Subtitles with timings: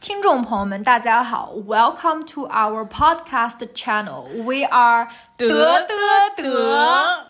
[0.00, 4.26] 听众朋友们，大家好，Welcome to our podcast channel.
[4.44, 5.96] We are 得得
[6.36, 7.28] 得。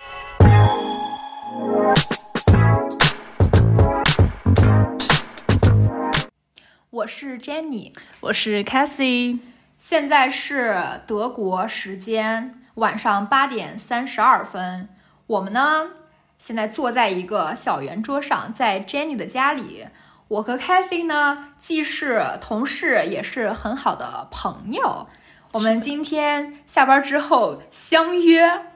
[6.90, 9.38] 我是 Jenny，我是 Cassie，
[9.78, 14.88] 现在是德国时间晚上八点三十二分。
[15.26, 15.86] 我们呢，
[16.38, 19.86] 现在坐在一个小圆桌上，在 Jenny 的家里。
[20.28, 25.06] 我和 Cathy 呢，既是同事，也是很好的朋友。
[25.52, 28.66] 我们今天下班之后相约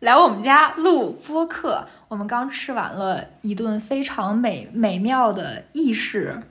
[0.00, 1.86] 来我们家录播客。
[2.08, 6.42] 我们刚吃完了一顿非常美美妙的意式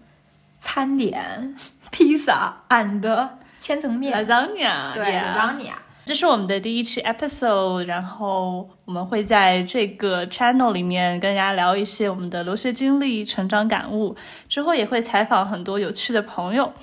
[0.59, 1.55] 餐点，
[1.91, 4.25] 披萨 and 千层面。
[4.25, 5.73] lasagna，对，lasagna。
[6.03, 14.15] 这是我们的第一期 episode，然后我们会在这个 channel 里面跟大家聊一些我们的留学经历、成长感悟，
[14.49, 16.73] 之后也会采访很多有趣的朋友。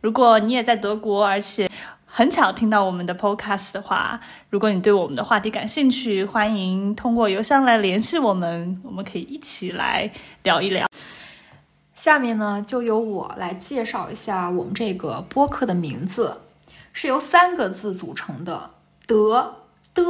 [0.00, 1.68] 如果你也在德国，而且
[2.06, 10.10] 很巧听到我们的 podcast 的话，如果你对我们的话题感兴趣，欢迎通过邮箱来联系我们，我们可以一起来
[10.44, 10.86] 聊一聊。
[11.96, 16.42] 下面呢，就由我来介绍一下我们这个播客的名字。
[16.90, 18.70] 是由三个字组成的，
[19.08, 19.64] 德
[19.94, 20.04] 的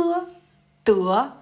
[0.83, 1.39] 德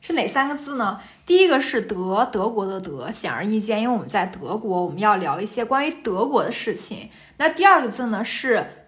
[0.00, 1.00] 是哪三个字呢？
[1.26, 7.10] 第一个是德，德国的德，显而易见，因为我们在德国，我们要聊一些关于德国的事情。
[7.38, 8.86] 那第二个字呢是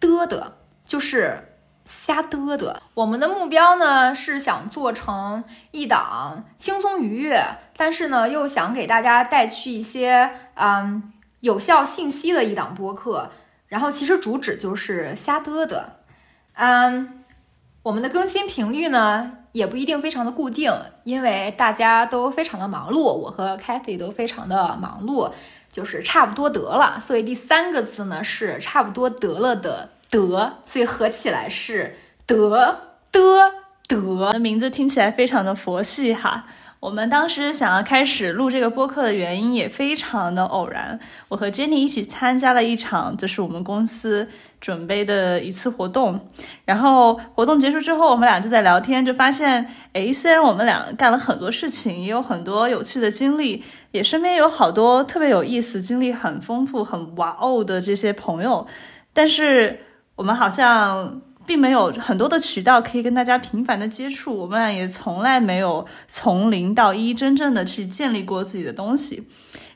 [0.00, 2.78] 的的，就是瞎嘚嘚。
[2.94, 7.40] 我们的目标呢是想做成一档轻松愉悦，
[7.76, 13.30] 但是呢又想给大家带去一些嗯有效信息的一档播客。
[13.68, 15.80] 然后其实主旨就是瞎嘚嘚，
[16.54, 17.19] 嗯，
[17.82, 20.70] 我们的更新频率呢也不一定非常的固定，
[21.04, 25.32] 因为大家都非常的忙碌，我和 Kathy 都非常的忙碌，
[25.72, 27.00] 就是差不多得了。
[27.00, 32.78] 所以第三个字呢是差不多得了的得，所以合起来是得
[33.10, 33.52] 的
[33.88, 34.38] 得。
[34.38, 36.44] 名字听起来非常的佛系哈。
[36.80, 40.98] 我们当时想要开始录这个播客的原因也非常的偶然。
[41.28, 44.26] 我和 Jenny 一起参加了一场，就是我们公司
[44.62, 46.18] 准备的一次活动。
[46.64, 58.66] 然后活动结束之后，我们俩就在聊天，就发现，哎，虽然我们俩干了很多事情，也有很多有趣的经历，也身边有好多特别有意思、经历很丰富、很哇哦的这些朋友，
[59.12, 59.80] 但是
[60.16, 61.20] 我们好像。
[61.50, 69.26] 并没有很多的渠道可以跟大家频繁的接触，我们俩也从来没有从零到一真正的去建立过自己的东西，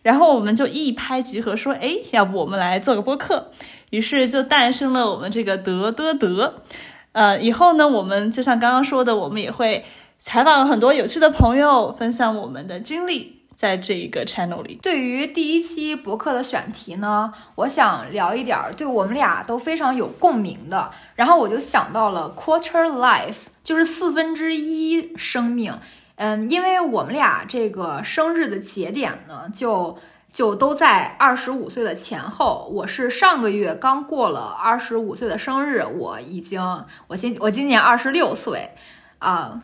[0.03, 3.51] 然后我们就一拍即合，说，哎，要不我们来做个播客，
[3.91, 6.62] 于是就诞生了我们这个得得得，
[7.11, 9.85] 呃，以后呢，我们就像刚刚说的，我们也会
[10.21, 13.41] 采访很多有趣的朋友，分享我们的经历。
[13.54, 20.91] 在这一个 channel 里，对于第一期博客的选题呢，我想聊一点儿对我们俩都非常有共鸣的。
[21.15, 25.78] 然后我就想到了 quarter life，就是四分之一生命。
[26.16, 29.98] 嗯，因为我们俩这个生日的节点呢，就
[30.32, 32.69] 就都在二十五岁的前后。
[32.72, 38.70] 我是上个月刚过了二十五岁的生日，我已经我今我今年二十六岁
[39.19, 39.62] 啊，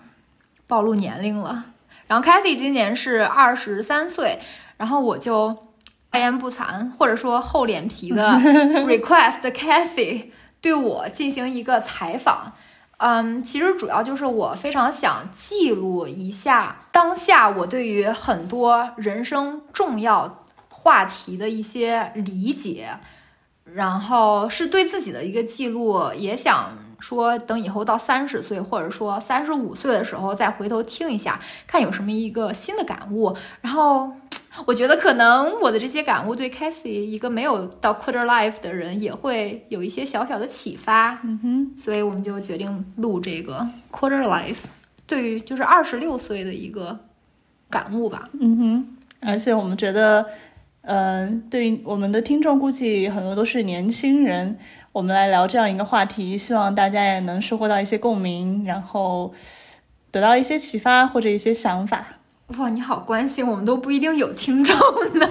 [0.67, 1.65] 暴露年龄了。
[2.11, 4.41] 然后 Cathy 今年是二十三岁，
[4.77, 5.57] 然后我就
[6.11, 8.33] 大言不惭或者说厚脸皮的
[8.85, 10.25] request Cathy
[10.61, 12.53] 对我进行一个采访。
[12.97, 22.89] 嗯，其实主要就是我非常想记录一下当下我对于很多人生重要话题的一些理解，
[23.65, 26.77] 然后是对自己的一个记录，也想。
[27.01, 33.35] 说等以后到三十岁，或者说三十五岁的时候再回头听一下，看有什么一个新的感悟。
[33.61, 34.13] 然后
[34.67, 41.21] 我觉得可能我的这些感悟对 Cassie 一个没有到 quarter life 的人也会有一些小小的启发。
[41.25, 44.65] 嗯哼，所以我们就决定录这个 quarter life，
[45.07, 46.99] 对于就是二十六岁的一个
[47.71, 48.29] 感悟吧。
[48.39, 50.27] 嗯哼，而且我们觉得，
[50.83, 54.59] 嗯，对于我们的听众，估计很多都是年轻人。
[54.93, 59.33] 我们来聊这样一个话题，希望大家也能收获到一些共鸣，然后
[60.11, 62.05] 得到一些启发或者一些想法。
[62.59, 64.77] 哇，你好关心，我们都不一定有听众
[65.15, 65.27] 呢，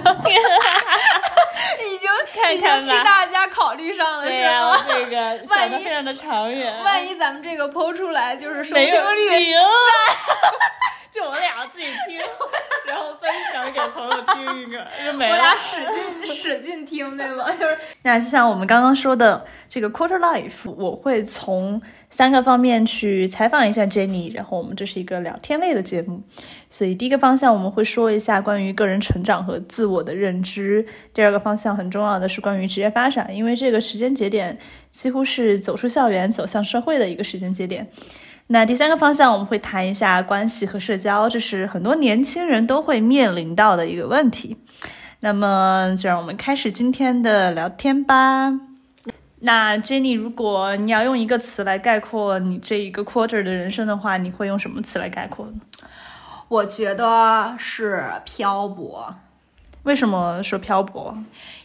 [1.78, 2.10] 已经
[2.54, 4.76] 已经替大家考虑上了，是吗？
[4.88, 6.82] 这个 万一非常的长远。
[6.82, 9.52] 万一咱们这个剖出来就是收听率
[11.12, 12.18] 就我们俩自己听，
[12.86, 15.32] 然后分享给朋友听一个，就没了。
[15.32, 17.50] 我俩使劲使劲听，对吗？
[17.58, 26.22] 就是那就像我们刚刚说的这个 Quarter Life，我会从三个方面去采访一下 Jenny，然后我们这是一个聊天类的节目，
[26.68, 34.56] 所以第一个方向我们会说一下关于个人成长和自我的认知，第二个方向很重要的是关于职业发展，因为这个时间节点
[34.92, 37.90] 几乎是走出校园走向社会的一个时间节点。
[38.52, 44.56] 那第三个方向我们会谈一下关系和社交，这是很多年轻人都会面临到的一个问题。
[45.20, 48.52] 那么就让我们开始今天的聊天吧。
[49.38, 55.60] 那 Jenny，如果你要用一个词来概括你这一个 quarter 的人生的话，你会用什么词来概括呢？
[56.48, 59.14] 我觉得是漂泊。
[59.90, 61.12] 为什么说漂泊？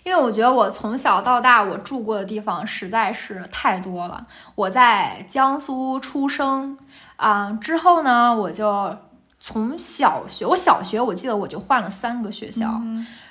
[0.02, 4.26] 因为我觉得我从小到大我住过的地方实在是太多了。
[4.56, 6.76] 我在江苏出生，
[7.18, 8.98] 啊、之后呢，我就
[9.40, 12.82] 从小学，我小学我记得我就换了三个学校。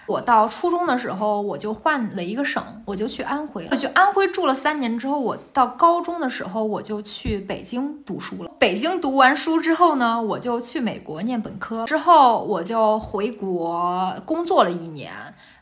[0.07, 3.67] 我到初中的时候，我就换了一个省，我就去安徽。
[3.71, 8.51] 我去安徽住了三年之后，我到高中的时候，我就去北京读书了。
[8.59, 15.11] 北京读完书之后呢，我就去美国念本科，之后我就回国工作了一年，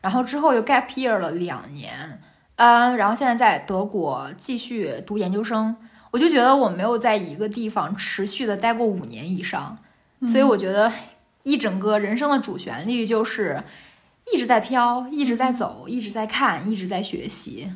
[0.00, 2.20] 然后之后又 gap year 了两年，
[2.56, 5.76] 嗯，然后现在在德国继续读研究生。
[6.10, 9.78] 我就觉得我没有在一个地方持续的待过五年以上，
[10.26, 10.92] 所以我觉得
[11.44, 13.62] 一整个人生的主旋律就是。
[14.30, 17.72] 一直在飘，一直在走，一直在看，一直在学习。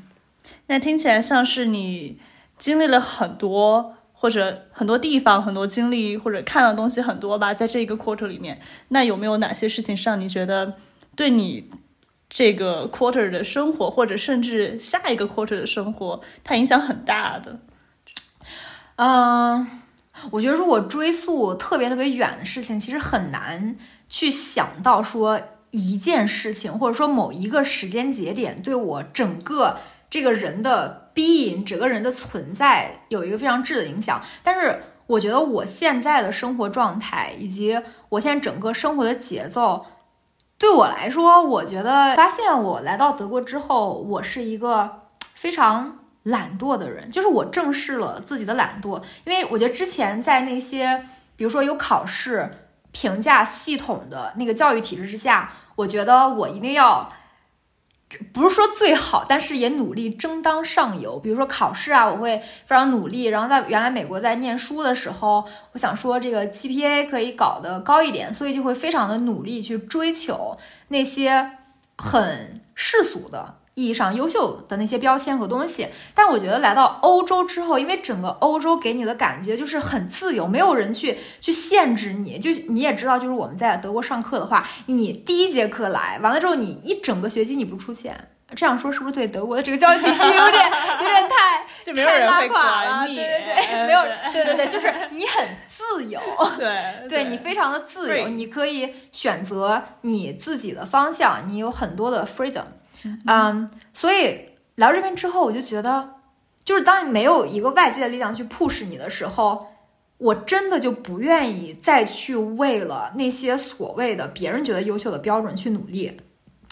[0.69, 2.21] 那听起来像是你
[2.57, 10.75] 经历了很多，或者很多地方、很多经历，或者看到的东西很多吧，在这一个 quarter 里面，那有没有哪些事情是让你觉得
[11.17, 11.69] 对你
[12.31, 17.59] 这个 quarter 的生活，或者甚至下一个 quarter 的生活，它影响很大的？
[18.95, 19.67] 嗯，
[20.31, 23.77] 我觉得如果追溯特别特别远的事情，其实很难
[24.09, 25.41] 去想到说。
[25.77, 29.77] 一件事情，或者说某一个时间节点，对我整个
[30.09, 34.23] 这个人的 being，整个人的存在有一个非常质的影响。
[34.43, 37.79] 但是，我觉得我现在的生活状态，以及
[38.09, 39.85] 我现在整个生活的节奏，
[40.57, 45.03] 对我来说，我觉得发现我来到德国之后，我是一个
[45.35, 49.03] 非常懒惰的人，就是我正视了自己的懒惰。
[49.25, 51.05] 因为我觉得之前在那些，
[51.37, 52.51] 比如说有考试。
[52.93, 57.13] 评价系统的那个教育体制之下，我觉得我一定要，
[58.33, 61.19] 不是说最好，但是也努力争当上游。
[61.19, 63.25] 比如说考试啊，我会非常努力。
[63.25, 70.57] 然后在原来美国在念书的时候，我想说这个 GPA 可以搞得高一点，所以就会非常的努力去追求
[70.89, 71.51] 那些
[71.97, 73.57] 很世俗的。
[73.77, 82.39] 意义上优秀的那些标签和东西，但是我觉得来到欧洲之后，因为整个欧洲给你的感觉就是很自由，没有人去去限制你。
[82.39, 88.19] 就你也知道，就是我们在德国上课的话，你第一节课来完了之后，你一整个学期你不出现，
[88.55, 90.65] 这样说是不是对德国的这个教育体系有点
[91.03, 93.17] 有点太就没有人会管你？
[93.17, 94.03] 对对对，没有，
[94.33, 96.19] 对对对，就是你很自由，
[96.57, 96.81] 对
[97.11, 102.65] 对你非常的自由，你可以选择你自己的方向，你有很多的 freedom。
[103.27, 104.39] 嗯，所以
[104.77, 106.15] 来到这边之后，我就觉得，
[106.65, 109.67] 就是当你没有一个外界的力量去 push 你的时候，
[110.19, 116.21] 我真的就不愿意再去为了那些所谓的别人觉得优秀的标准去努力。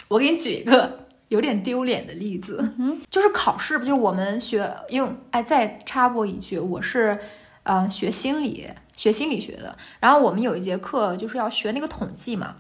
[0.09, 7.19] 我给你举一个 有点丢脸的例子，嗯，就是考试，就是我们学，因为哎，再插播一句，我是
[7.65, 12.57] 呃学心理学心理学的，然后我们有一节课就是要学那个统计嘛，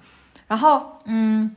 [0.48, 1.54] 然后嗯，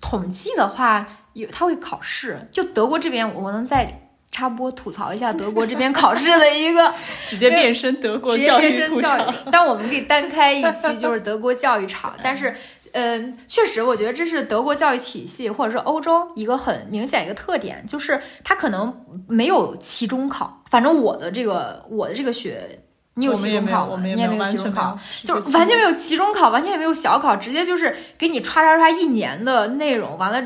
[0.00, 1.06] 统计的话。
[1.34, 6.92] 有他会考试，就德国这边，我能再插播吐槽一下德国这边考试的一个
[7.28, 9.16] 直接变身德国教育吐槽。
[9.52, 12.12] 但我们可以单开一期，就是德国教育场。
[12.24, 12.52] 但是，
[12.90, 20.64] 嗯，确实，我觉得这是德国教育体系或者是欧洲一个很明显一个特点，就是它可能没有期中考。
[20.68, 22.80] 反正我的这个我的这个学，
[23.18, 24.02] 你有期中考吗？
[24.02, 30.42] 你也没有期中考，就是完全没有期中考，完全也没有小考，直接就是给你刷刷刷一年的内容，完了。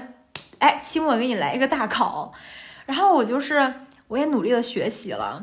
[0.58, 2.32] 哎，期末给你来一个大考，
[2.86, 3.74] 然后我就是
[4.06, 5.42] 我也努力的学习了，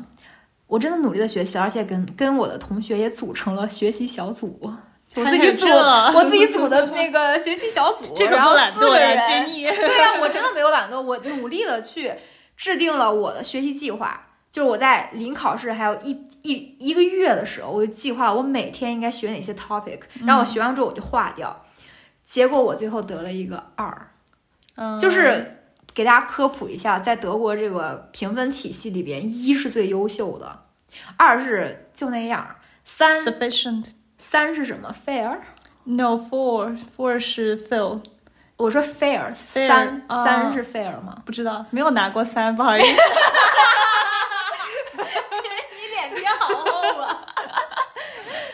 [0.66, 4.58] 我真的努力的学习了，而且跟跟我的同学也组成了学习小组，
[5.14, 12.10] 我自己组我自己组的那个学习小组， 然后四个人，对呀，我真的没有懒惰，我努力的去
[12.56, 16.10] 制定了我的学习计划，就是我在临考试还有一
[16.42, 21.64] 一一个月的时候，我就计划我每天应该学哪些 topic，然后我学完之后我就划掉，
[22.24, 24.06] 结果我最后得了一个二。
[24.98, 25.58] 就是
[25.92, 30.58] 给大家科普一下，在德国这个评分体系里边，一是最优秀的，
[31.18, 38.00] 二是就那样，三 sufficient 三是什么？fair？No four four 是 fail
[38.56, 41.22] 我说 fair，Fair，三、啊三是 fair 吗？
[41.26, 42.88] 不知道没有拿过三，不好意思。
[44.96, 47.26] 你脸皮好厚啊！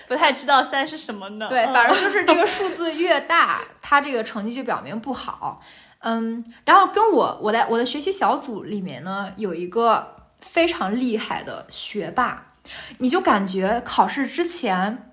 [0.08, 1.46] 不太知道三是什么呢？
[1.48, 5.60] 对，嗯反正就是这个数字越大，他这个成绩就表明不好。
[6.00, 12.52] 嗯，然后跟我我在我的学习小组里面呢，有一个非常厉害的学霸，
[12.98, 15.10] 你就感觉考试之前，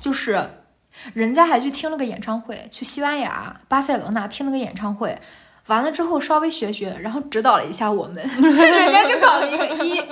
[0.00, 0.50] 就是
[1.14, 5.18] 人家还去听了个演唱会，去西班牙巴塞罗那听了个演唱会，
[5.68, 10.02] 完了之后稍微学学，然后指导了一下我们， 人家就考了一个一，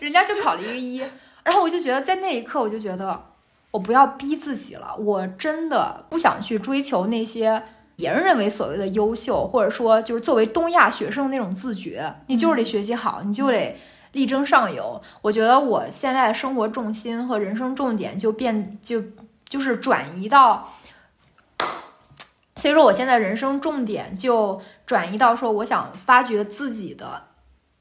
[0.00, 1.02] 人家就考了一个一，
[1.42, 3.29] 然后我就觉得在那一刻，我就觉得。
[3.72, 7.62] 我不要逼自己了，我真的不想去追求那些
[7.94, 12.12] 别人认为所谓的优秀，或者说就是作为东亚学生那种自觉。
[12.26, 13.78] 你就是得学习好，你就得
[14.12, 15.00] 力争上游。
[15.22, 19.00] 我觉得我现在的生活重心和人生重点就变就
[19.48, 20.72] 就是转移到，
[22.56, 27.22] 所以说我现在人生重点就转移到说，我想发掘自己的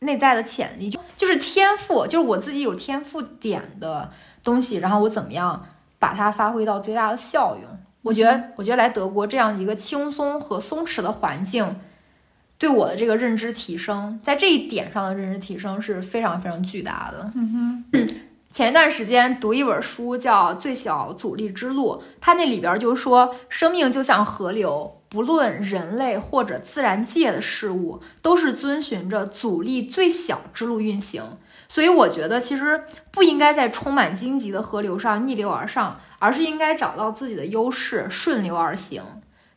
[0.01, 4.11] 内在的潜力，就就是天赋，就是我自己有天赋点的
[4.43, 5.65] 东西，然后我怎么样。
[5.99, 7.69] 把它发挥到最大的效用。
[8.01, 11.75] 我觉得，我觉得来德国这样一个轻松和松弛的环境，
[12.57, 17.29] 对我的这个认知提升，在这一点上的认知提升是非常非常巨大的。
[17.35, 18.07] 嗯哼，
[18.51, 31.21] 前一段时间读一本书叫《最小阻力之路》，它那里边就说，生命就像河流，不论人类或者自然界的事物，都是遵循着阻力最小之路运行。
[31.71, 39.03] 所以我觉得，其实不应该在充满荆棘的河流上逆流而上，而是应该找到自己的优势，顺流而行。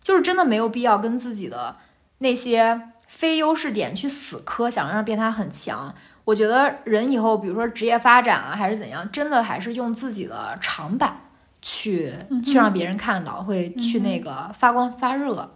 [0.02, 1.76] 就是真的没有必要跟自己的
[2.18, 5.94] 那些非优势点去死磕，想让变它很强。
[6.24, 11.18] 我觉得人以后，比如说职业发展啊，还是怎样，真的还是用自己的长板
[11.62, 12.12] 去、
[12.44, 15.50] 去让别人看到，会去那个发光发热。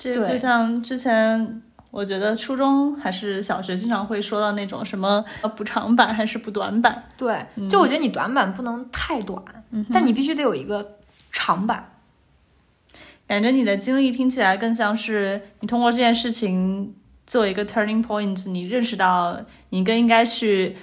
[0.00, 1.62] 对这就像之前。
[1.94, 5.24] 我觉得初中还是小学经常会说到那种什么
[5.56, 7.04] 补长板还是补短板。
[7.16, 10.98] 对，就我觉得你短板不能太短，嗯、但你必须得有一个
[11.30, 11.92] 长板。
[13.28, 16.92] 感觉你的经历听起来更像是你通过这件事情
[17.28, 20.76] 做一个 turning point，你认识到你更应该去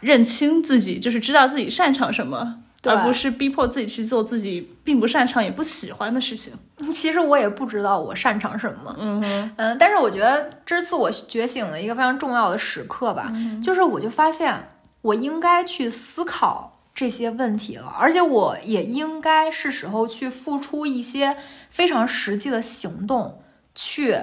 [0.00, 2.63] 认清自己，就是知道自己擅长什么。
[2.84, 6.52] 而不是逼迫自己去做自己并不擅长也不喜欢的事情。
[6.92, 14.70] 其实我也不知道我擅长什么，嗯哼，嗯，但是我觉得这是自我觉醒的一个非常重要的时刻吧，嗯、就是我就发现
[15.02, 21.36] 我应该去思考这些问题了，而且我也应该是时候去付出一些
[21.70, 23.42] 非常实际的行动，
[23.74, 24.16] 去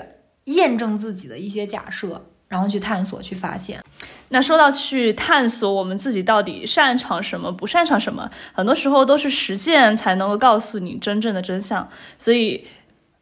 [0.45, 2.25] 验证自己的一些假设。
[2.51, 3.81] 然后去探索，去发现。
[4.27, 11.87] 那说到去探索我们自己到底擅长什么，不擅长什么，很多时候都是实践才能够告诉你真正的真相。
[12.19, 12.65] 所以，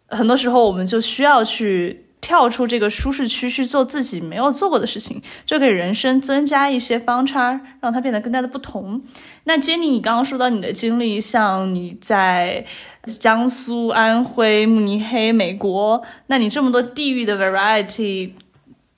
[0.08, 9.00] 很多时候我们就需要去跳出这个舒适区，去做自己没有做过的事情，就给人生增加一些方差，让它变得更加的不同。
[9.44, 12.66] 那 Jenny，你刚刚说到你的经历，像你在
[13.04, 18.32] 江苏、安徽、慕尼黑、美国，那你这么多地域的 variety。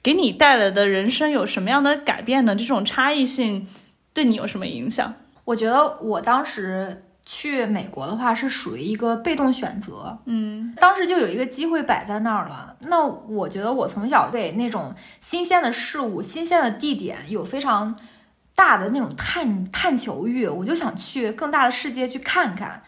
[0.04, 2.56] 给你带来的人生有什么样的改变呢？
[2.56, 3.68] 这种差异性
[4.14, 5.14] 对你有什么影响？
[5.46, 12.76] 我觉得我当时去美国的话是属于一个被动选择，嗯，当时就有一个机会摆在那儿了。
[12.82, 17.96] 那我觉得我从小对那种新鲜的事物、新鲜的地点有非常
[18.56, 22.82] 大的那种探探求欲，我就想去更大的世界去看看。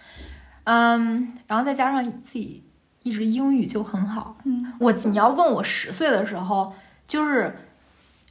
[0.63, 2.63] 嗯，然后再加上自己
[3.03, 6.73] 一直英语就很好，嗯，我你要问我十岁的时候。
[7.13, 7.55] 就是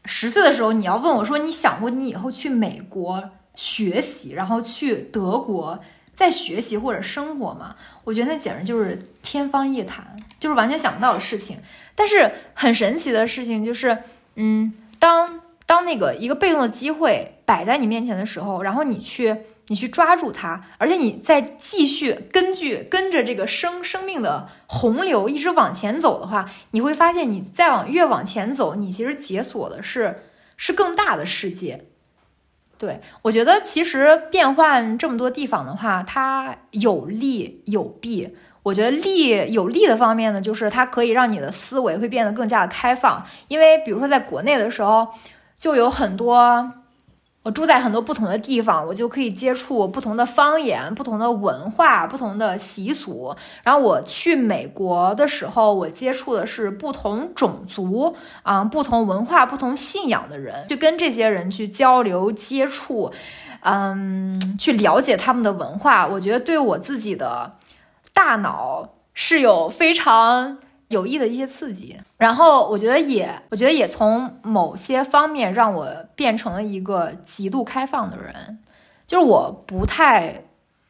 [0.07, 5.79] 十岁的时候，你要问我说，你想过你以后去美国学习，然后去德国
[6.17, 7.77] 再学习或者生活吗？
[8.03, 10.05] 我觉得那简直就是天方夜谭，
[10.41, 11.59] 就是完全想不到的事情。
[11.95, 13.97] 但是很神奇的事情就是，
[14.35, 19.37] 嗯，当当那个一个被动的机会摆在你面前的时候，然后你去
[19.69, 30.25] 你去抓住它，而且你再继续根据跟着这个生生命的洪流一直往前走的话，你会发现你再往越往前走，你其实解锁的是
[30.57, 31.85] 是更大的世界。
[32.77, 38.37] 对我觉得，其实变换这么多地方的话，它有利有弊。
[38.65, 45.09] 我觉得利有利的方面呢，就是它可以让你的思维会变得更加的开放，因为比如说在国内的时候，
[45.57, 46.73] 就有很多。
[47.43, 53.35] 我住在很多不同的地方，我就可以接触不同的方言、不同的文化、不同的习俗。
[53.65, 63.11] 然后我去美国的时候，我接触的是不同种族啊、不同文化、不同信仰的人，去跟这些人去交流、接触，
[63.63, 66.07] 嗯，去了解他们的文化。
[66.07, 67.55] 我觉得对我自己的
[68.13, 70.59] 大脑是有非常。
[70.93, 78.61] 有益的一些刺激，然后我觉得也，我觉得也从某些方面让我变成了一个极度开放的人，
[79.07, 80.45] 就是我不太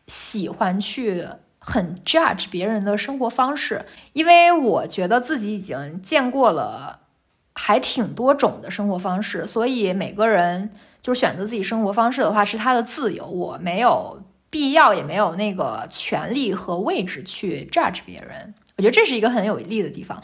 [0.08, 1.26] 喜欢去
[1.58, 6.98] 很 judge 别人的生活方式，因为我觉得自己已经见过了
[7.54, 18.54] 还挺多种的生活方式，所以每个人就是选择自己生活方式的话是他的自由，我没有必要也没有那个权利和位置去 judge 别人。
[18.76, 20.22] 我觉得这是一个很有利的地方，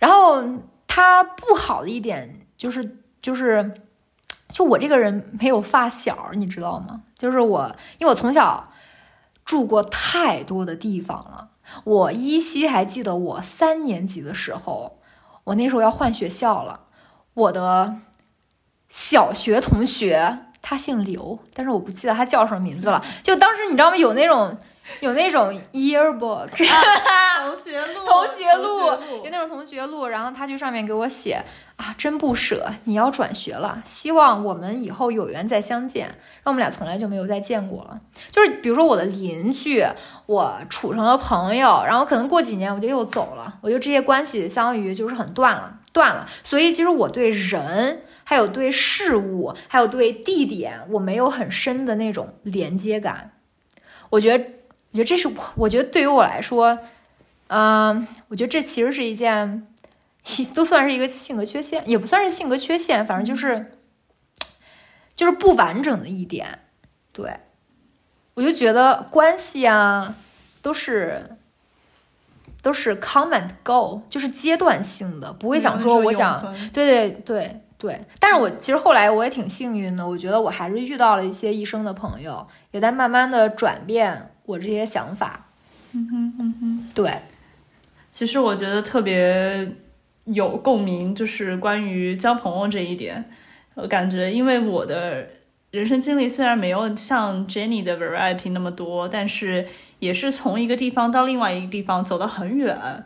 [0.00, 0.44] 然后
[0.88, 3.72] 它不好的一点就是就是
[4.48, 7.02] 就我这个人没有发小，你知道吗？
[7.16, 8.72] 就是我，因为我从小
[9.44, 11.50] 住过太多的地方了。
[11.84, 14.98] 我依稀还记得我三年级的时候，
[15.44, 16.80] 我那时候要换学校了。
[17.34, 17.96] 我的
[18.90, 23.02] 小学同学他姓刘，但是我不记得他叫什么名字了。
[23.22, 23.96] 就当时你知道吗？
[23.96, 24.58] 有那种。
[25.00, 26.48] 有那种 yearbook，
[27.40, 31.42] 同学录，同学录，有那种同学录，然后他去上面给我写
[31.76, 36.06] 啊，真不舍，你要转学了，希望我们以后有缘再相见。
[36.42, 37.98] 让我们俩从来就没有再见过了。
[38.30, 39.82] 就是比如说我的邻居，
[40.26, 46.26] 我处成了朋友，然后可能过几年我就又走了，我觉得这些关系相当于就是很断了，断了。
[46.42, 53.30] 所以其实我对人，还有对事物，还有对地点，我没有很深的那种连接感。
[54.10, 54.44] 我觉得。
[54.94, 56.78] 我觉得这是我，我觉得对于我来说，
[57.48, 59.66] 嗯，我觉得这其实是一件，
[60.54, 63.72] 都算是一个性格缺陷，也不算是性格缺陷，反正就是，
[65.16, 66.60] 就是不完整的一点。
[67.12, 67.40] 对，
[68.34, 70.14] 我就觉得关系啊，
[70.62, 71.36] 都是
[72.62, 76.40] 都是 come and go，就是阶段性的，不会讲说我想，
[76.72, 78.04] 对对对对。
[78.20, 84.30] 但是我其实后来我也挺幸运的，我觉得我还是遇到了一些一生的朋友，也在慢慢的转变。
[84.46, 85.46] 我这些想法，
[85.92, 87.10] 嗯哼嗯哼，对，
[88.10, 89.72] 其实我觉得特别
[90.24, 93.24] 有共鸣，就是关于交朋友这一点。
[93.74, 95.26] 我感觉，因为我的
[95.70, 99.66] 人生经历虽然没有像 Jenny 的 variety 那么多，但是
[99.98, 103.04] 也是从一个地方到另外一个地方走得很远，然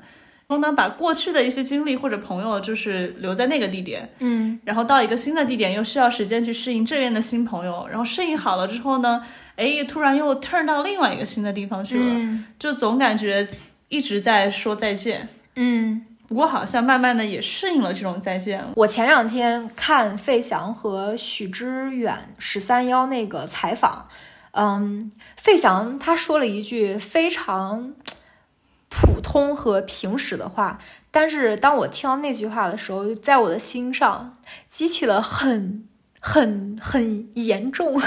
[0.48, 9.24] 后呢，把过去的一些经历或者朋友就是留在那个地点，嗯，然后到一个新的地点又需要时间去适应这边的新朋友，然后适应好了之后呢。
[9.58, 13.48] 哎，突然又 turn 到另外一个新的地方去了，就总感觉
[13.88, 15.28] 一直在说再见。
[15.56, 18.70] 嗯，不过好像慢慢的也适应了这种再见了。
[18.76, 24.06] 我前两天看费翔和许知远十三幺那个采访，
[24.52, 27.94] 嗯，费翔他说了一句非常
[28.88, 30.78] 普通和平实的话，
[31.10, 34.32] 但是当我听到那句话的时候，在我的心上
[34.68, 35.87] 激起了很。
[36.28, 37.98] 很很严重，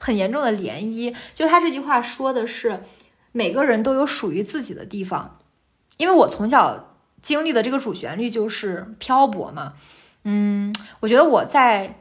[0.00, 1.14] 很严重的涟漪。
[1.32, 2.82] 就他这句话说的是，
[3.30, 5.38] 每个人都有属于自己的地方。
[5.96, 9.74] 因为我从小经历的这个主旋律就是漂泊嘛，
[10.24, 12.00] 嗯，我觉得我在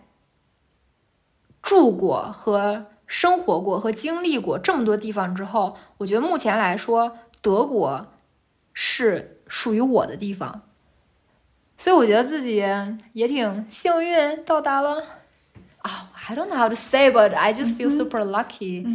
[1.62, 8.08] 住过和生活过和经历过这么多地方之后，我觉得目前来说，德国
[8.74, 10.64] 是属于我的地方，
[11.78, 12.64] 所以我觉得自己
[13.14, 15.04] 也挺幸运到达了。
[16.30, 18.86] I don't know how to say, but I just feel super lucky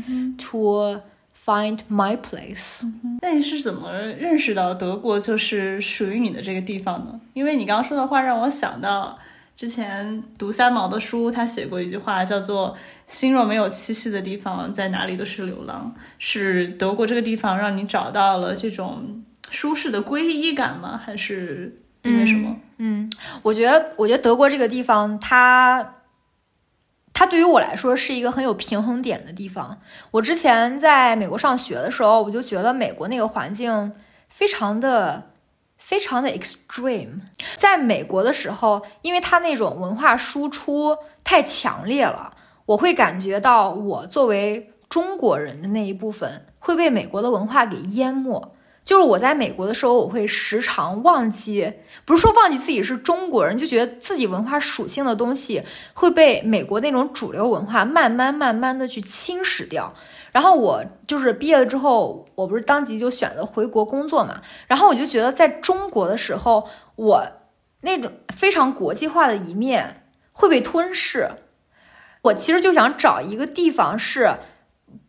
[0.51, 1.01] to
[1.35, 2.85] find my place.
[3.21, 7.21] 那你是怎么认识到德国就是属于你的这个地方呢？
[7.33, 9.19] 因为你刚刚说的话让我想到
[9.57, 12.77] 之前读三毛的书，他写过一句话，叫做
[13.09, 15.95] “心若没有栖息的地方，在哪里都是流浪”。
[16.19, 21.01] 是德国这个地方让你找到了这种舒适的归依感吗？
[21.03, 22.57] 还是因为什么？
[22.77, 23.11] 嗯，
[23.43, 25.95] 我觉得，我觉得德国这个地方，它。
[27.23, 29.79] 它对于我来说是一个很有平衡点的地方。
[30.11, 33.93] 我之前在美国上学的时候，我就觉得美国那个环境
[34.29, 35.31] 非常的、
[35.79, 37.21] 非常的 extreme。
[37.55, 42.35] 在美国的时候，因为它那种文化输出太强烈了，
[42.67, 48.53] 我会感觉到我作为中国人的那一部分会被美国的文化给淹没。
[48.93, 51.73] 就是我在美国的时候，我会时常忘记，
[52.05, 55.63] 不是说忘记自己是中国人，就觉得自己文化属性的东西
[55.95, 59.95] 会被美国那种主流文化慢慢慢慢的去侵蚀掉。
[60.31, 67.27] 然后我就是毕业了之后，我不是当即就选择回国工作嘛，然后我就觉得在中国的时候，我
[67.81, 71.31] 那种非常国际化的一面会被吞噬。
[72.21, 74.37] 我其实就想找一个地方是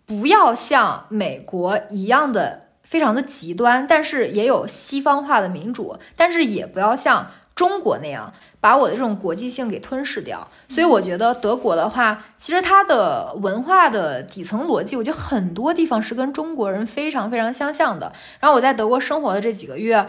[0.05, 10.47] 不要像美国一样的非常的极端，但是也有西方化的民主，但是也不要像中国那样把我的这种国际性给吞噬掉。
[10.67, 18.11] 所以我觉得德国的话，其实它的文化的底层逻辑，我觉得很多地方是跟中国人非常非常相像的。
[18.39, 20.07] 然后我在德国生活的这几个月，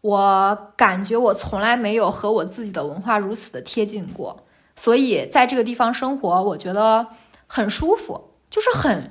[0.00, 4.44] 我感觉我从来没有和我自己的文化如此的贴近过。
[4.74, 7.06] 所以在这个地方生活，我觉得
[7.46, 9.10] 很舒服，就是很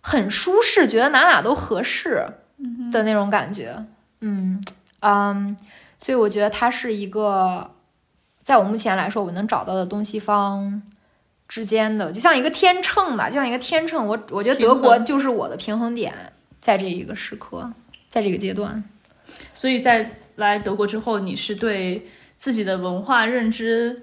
[0.00, 2.26] 很舒适，觉得哪哪都合适
[2.90, 3.76] 的那种感觉。
[4.20, 4.62] 嗯
[5.00, 5.56] 嗯，
[6.00, 7.70] 所以我觉得它是一个，
[8.42, 10.82] 在我目前来说，我能找到的东西方
[11.48, 14.06] 之间的，就像一个天秤吧，就像一个天秤。
[14.06, 16.12] 我我觉得德国就是我的平衡点，
[16.60, 17.72] 在这一个时刻，
[18.08, 18.82] 在这个阶段。
[19.52, 24.02] 所以在来德国之后，你是对自己的文化认知。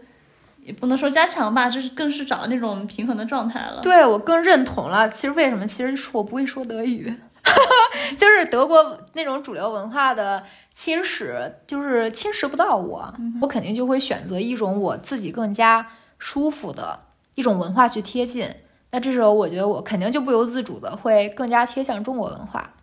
[0.66, 3.82] 也不能说加强吧，就是更是找到那种平衡的状态了。
[3.82, 5.10] 对我更认同了。
[5.10, 5.68] 其实为什么？
[5.68, 7.14] 其实我不会说德语，
[8.18, 13.14] 就是德国那种主流文化的侵蚀，就是侵蚀不到我。
[13.42, 17.00] 我肯定就会选择一种我自己更加舒服的
[17.36, 18.50] 一种文化去贴近。
[18.92, 22.74] 那这时候我觉得我肯定就不由自主的会更加贴向中国文化。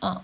[0.00, 0.20] 嗯，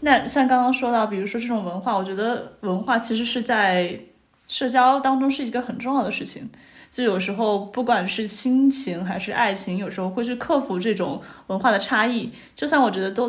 [0.00, 3.98] 那像刚刚说到，比如说这种文化，我觉得文化其实是在。
[4.46, 6.50] 社交当中是一个很重要的事情，
[6.94, 12.30] 就有时候不管是亲情还是爱情，有时候会去克服这种文化的差异。
[12.54, 13.28] 就算我觉得都，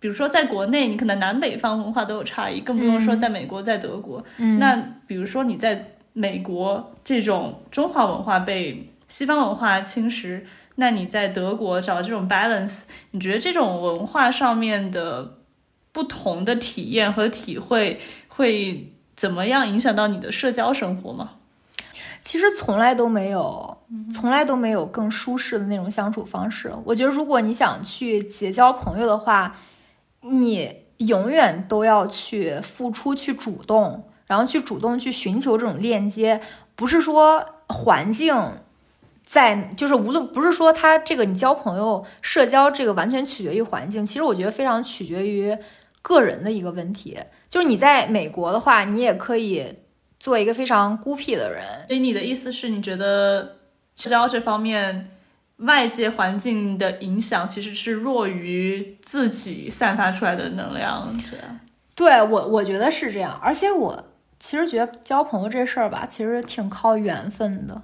[0.00, 4.24] 比如说在国内，你可能南北方文化都有差异，更不用说在美国、在德国。
[4.58, 4.74] 那
[5.06, 10.42] 比如说你在美国，这种中华文化被西方文化侵蚀，
[10.74, 15.34] 那你在德国找这种 balance，你觉得这种文化上面的
[15.92, 18.90] 不同的体验和体会会？
[19.16, 21.34] 怎么样影响到你的社交生活吗？
[22.24, 23.76] 其实从来都没有，
[24.10, 26.72] 从来都没有更舒适的那种相处方式。
[26.84, 29.56] 我觉得，如果你想去结交朋友的话，
[30.22, 36.40] 你永远都要去付出、去主动，然后去主动去寻求这种链接。
[36.74, 38.34] 不是说环境
[39.22, 44.04] 在，就是无论不是说他这个你交朋友、社交这个完全取决于环境。
[44.04, 45.56] 其实我觉得非常取决于
[46.00, 47.18] 个人的一个问题。
[47.50, 49.74] 就是你在美国的话，你也可以
[50.24, 51.62] 做一个非常孤僻的人。
[51.86, 53.56] 所以你的意思是你觉得
[53.94, 55.10] 社交这方面
[55.58, 61.60] 外界环境的影响其实是弱于自己散发出来的能量，这样？
[61.94, 63.38] 对我，我觉得是这样。
[63.42, 64.02] 而且我
[64.40, 67.82] 其实觉得交朋友这事儿吧，其实挺靠缘分的。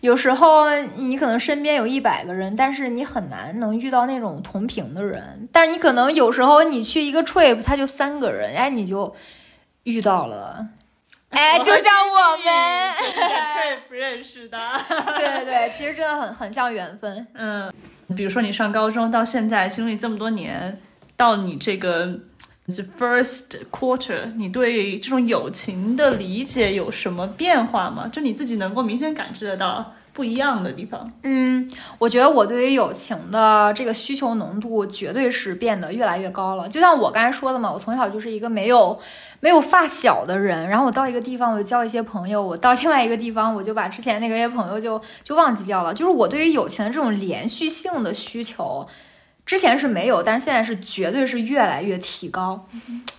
[0.00, 5.48] 有时候你可能身边有一百个人，但是你很难能遇到那种同频的人。
[5.50, 9.12] 但是你可能有时候你去一个 trip，他就三个人，哎，你就
[9.82, 10.68] 遇到了，
[11.36, 12.94] 哎，就像我们
[13.90, 14.58] trip 认识的。
[15.16, 17.26] 对对对，其实真的很很像缘分。
[17.34, 17.70] 嗯，
[18.16, 20.80] 比如说你上高中到现在经历这么多年，
[21.16, 22.06] 到你这个
[22.66, 28.08] the first quarter，你对这种友情的理解有什么变化吗？
[28.10, 29.94] 就你自己能够明显感知得到。
[30.18, 36.68] 不一样的地方，嗯，我觉得我对于友情的这个需求浓度绝对是变得越来越高了。
[36.68, 38.98] 就像我刚才说的嘛，我从小就是一个没有
[39.38, 45.94] 没有发小的人，然后我到一个地方我就交一些朋友，我到另外一个地方我就把之前那个些朋友就就忘记掉了。
[45.94, 48.88] 就是我对于友情的这种连续性的需求，
[49.46, 52.66] 之前是没有，但是现在是绝对是越来越提高。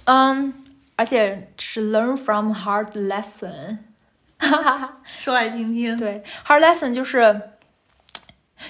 [0.04, 0.54] 嗯，
[0.98, 3.78] 而且是 learn from hard lesson。
[4.40, 5.96] 哈哈，说来听听。
[5.98, 7.52] 对，hard lesson 就是，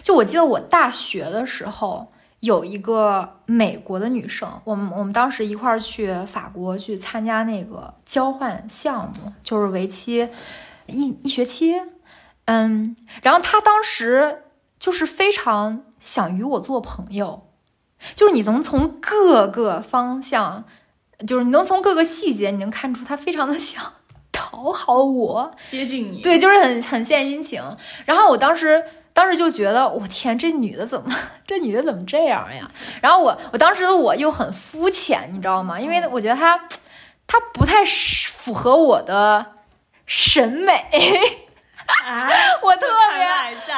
[0.04, 10.28] 就我记得我大学的时候有一个美国的女生，我们我们当时一块儿去法国去参加那个交换项目，就是为期
[10.88, 11.80] 一一学期。
[12.46, 14.44] 嗯，然后她当时
[14.80, 17.48] 就是非常想与我做朋友，
[18.16, 20.66] 就是你能从各个方向，
[21.28, 23.94] 就是你能从各个细节，你能看出她非常的想。
[24.40, 27.62] 讨好我，接近你，对，就是很很献殷勤。
[28.06, 31.14] 然后我当时当时就觉得，我天，这女的怎么，
[31.46, 32.72] 这女的怎么这样呀？
[33.02, 35.78] 然后我我当时的我又很肤浅，你知道吗？
[35.78, 36.58] 因为我觉得她
[37.28, 39.46] 她不太符合我的
[40.06, 40.74] 审美。
[42.06, 42.30] 啊，
[42.64, 43.26] 我特别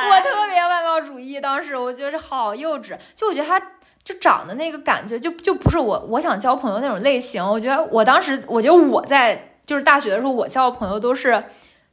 [0.10, 1.42] 我特别外貌主义。
[1.42, 3.60] 当时我觉得好幼稚，就我觉得她
[4.04, 7.44] 就长得那个感觉，就就不是我我想交朋友那种类型。
[7.44, 9.48] 我觉得我当时我觉得我在。
[9.72, 11.42] 就是大学的时候，我交的朋友都是，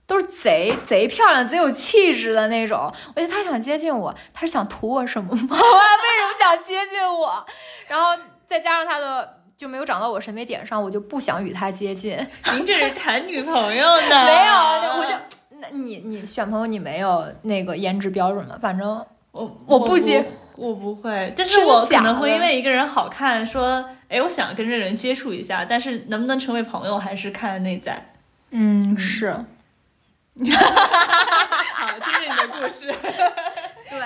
[0.04, 2.92] 都是贼贼漂亮、贼有气质的那种。
[3.14, 5.46] 我觉得他想接近我，他是想图我什么吗？
[5.54, 7.46] 为什么想接近我？
[7.86, 12.18] 然后再加上他的就没有长到我审美点上，我就不想与他接近。
[12.52, 14.24] 您这是谈女朋友 呢？
[14.24, 15.12] 没有，我就
[15.60, 18.58] 那你你你选朋友你没有那个颜值标准吗？
[18.60, 20.24] 反正我我不接，我
[20.74, 28.12] 不会，但是我可能会因为一个人好看，说，哎，我想跟这人接触一下，但是能不能成为朋友还是看内在。
[28.50, 29.30] 嗯是。
[31.74, 32.94] 好，听着你的故事。
[33.90, 34.00] 对，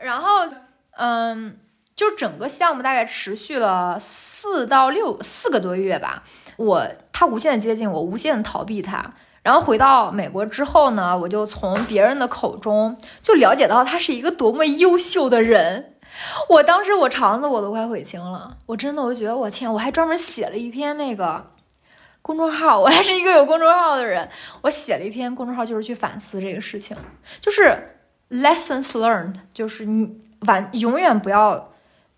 [0.00, 0.48] 然后
[0.96, 1.58] 嗯，
[1.94, 6.22] 就整个项目大概持续了四到六四个多月吧。
[6.56, 9.12] 我他无限的接近我，无限的逃避他。
[9.46, 15.92] 然后回到美国之后呢，我就从别人的口中就了解到他是一个多么优秀的人。
[16.50, 21.46] 我当时我肠子我都快悔青了，我真的我觉得我天，我还专门写了一篇那个
[22.22, 24.28] 公众号，我还是一个有公众号的人，
[24.62, 26.96] 我写了一篇公众号就是去反思这个事情，
[27.40, 27.98] 就是
[28.30, 31.70] lessons learned，就是你完永远不要，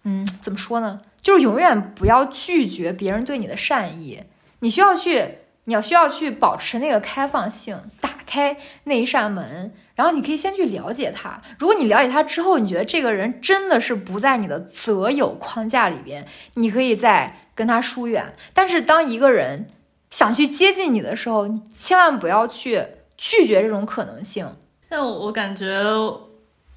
[0.04, 1.02] 嗯，怎么说呢？
[1.20, 4.22] 就是永远不要拒绝别人对你的善意，
[4.60, 11.42] 你需要去，你要需要去保持那个开放性，打开那一扇门，然后你可以先去了解他。
[11.58, 18.34] 如果你了解他之后，你觉得这个人真的是不在你的择友框架里边，你可以再跟他疏远。
[18.54, 19.68] 但是当一个人
[20.10, 22.82] 想去接近你的时候，你千万不要去
[23.18, 24.50] 拒绝这种可能性。
[24.88, 25.68] 但我我感觉，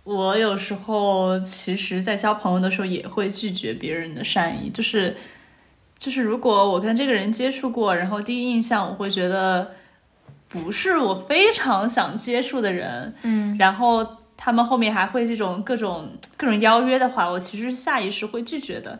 [0.04, 5.16] 我有时候其实，在交朋友的时候也会拒绝别人的善意，就是
[6.02, 9.70] 就是，如果我跟这个人接触过，然后第一印象我会觉得
[10.50, 19.00] 不是我非常想接触的人，嗯然后他们后面还会这种各种各种邀约的话，我其实下意识会拒绝的。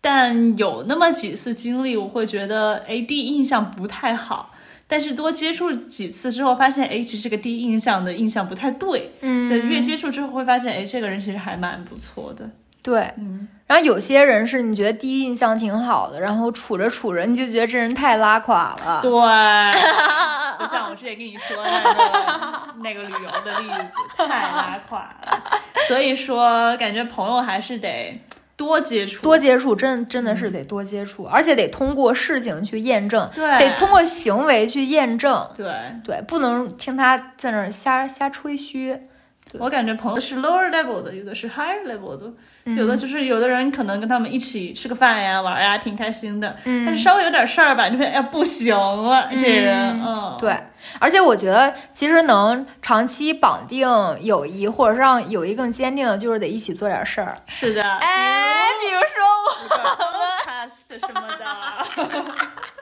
[0.00, 4.54] 但有那么几次经历，我会觉得，哎，第一印象不太好。
[4.86, 9.10] 但是多接触几次之后，发现，哎，其实这个第一印象的印象不太对。
[9.22, 12.48] 嗯，越接触之后会发现，哎，这个人其实还蛮不错的。
[12.82, 19.00] 对，嗯，然后有些人是你觉得第一印象挺好的，然后处着处着你就觉得这人太拉垮了。
[19.02, 19.10] 对，
[20.58, 25.42] 就像我之前跟你说的那个那个旅游的例子，太拉垮了。
[25.88, 28.20] 所以说，感觉朋友还是得
[28.56, 35.48] 多接触，多接触，真真的是得多接触，而且得通过事情去验证，对，得通过行为去验证。
[35.56, 35.72] 对。
[36.04, 39.07] 对，不能听他在那儿瞎瞎吹嘘。
[39.50, 39.60] 对。
[39.60, 42.26] 我感觉朋友是 lower level 的，有的是 higher level 的，
[42.64, 42.76] 嗯。
[42.76, 46.56] 有的就是有的人可能跟他们一起吃个饭呀、玩呀，挺开心的。
[46.64, 46.84] 嗯。
[46.86, 50.56] 但是稍微有点事儿吧，你会哎呀不行了，这人，嗯，对，
[50.98, 53.88] 而且我觉得，其实能长期绑定
[54.22, 57.36] 友谊，或者是让友谊更坚定的，就是得一起做点事儿。
[57.46, 62.24] 是的，哎，比如说我 podcast 什么的，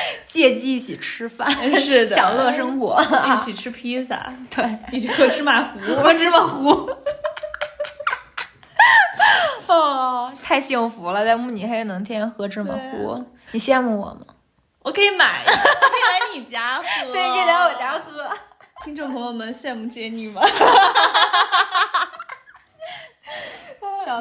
[0.26, 3.02] 借机一起吃饭，是的，享乐生活。
[3.02, 6.90] 一起 吃披萨，对，一起喝芝麻糊， 喝芝麻糊。
[9.66, 14.20] 哦，太幸福了，在慕尼黑能天天喝芝麻糊，你羡慕我吗？
[14.82, 17.92] 我可以买，可以来你家喝，对，可以来我家。
[17.98, 18.28] 喝。
[18.82, 20.40] 听众朋友们羡慕杰尼吗？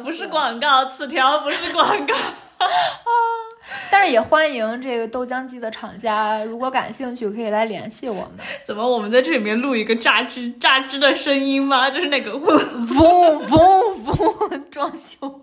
[0.03, 2.13] 不是广告，此条不是广告。
[3.91, 8.31] 但是也欢迎这个豆浆机的厂家，如果感兴趣可以来联系我们。
[8.63, 11.89] 怎么我们在这里面录一个榨汁榨汁的声音吗？
[11.91, 15.41] 就是那个 嗡嗡嗡嗡装修。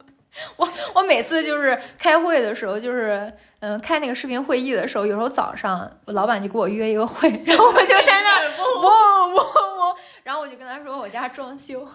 [0.57, 11.87] 我我每次就是开会的时候，就是嗯开那个视频会议的时候，有时候早上我老板就给我约一个会，然后我就在那儿嗡嗡嗡，然后我就跟他说我家装修。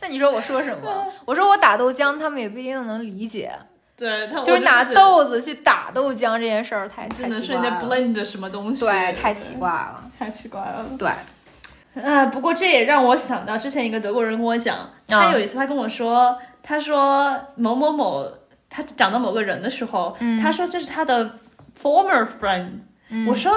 [0.00, 1.06] 那你说我说什么？
[1.26, 3.52] 我说我打豆浆，他们也不一定能理解。
[3.96, 7.80] 对，他就是拿豆子去打豆浆这件事儿，太真的是太奇怪了。
[7.80, 10.02] 在 blend 什么东西，对，太奇怪了。
[10.18, 10.84] 太奇怪了。
[10.98, 18.26] 对，啊，不过这也让我想到之前一个德国人跟我讲，他有一次他跟我说，他说某某某，
[18.68, 21.38] 他讲到某个人的时候，他说这是他的
[21.80, 22.80] former friend，、
[23.28, 23.52] 我说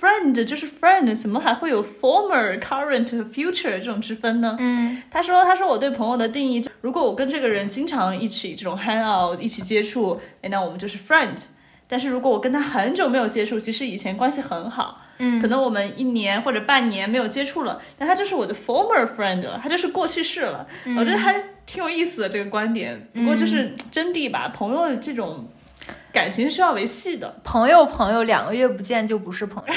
[0.00, 4.56] friend 就是 friend，怎么还会有 former、current 和 future 这种之分呢？
[4.58, 11.36] 嗯他说：“他说我对朋友的定义，如果我跟这个人经常一起这种 hang out，一起接触，哎，那我们就是 friend。
[11.86, 20.64] 但是如果我跟他很久没有接触，其实以前关系很好，嗯可能我们一年或者半年没有接触了，那他就是我的 former friend 了，他就是过去式了。
[20.96, 23.08] 我觉得还挺有意思的这个观点。
[23.12, 25.48] 不过就是真谛吧，朋友这种
[26.12, 27.34] 感情需要维系的。
[27.44, 29.74] 朋友朋友两个月不见就不是朋友，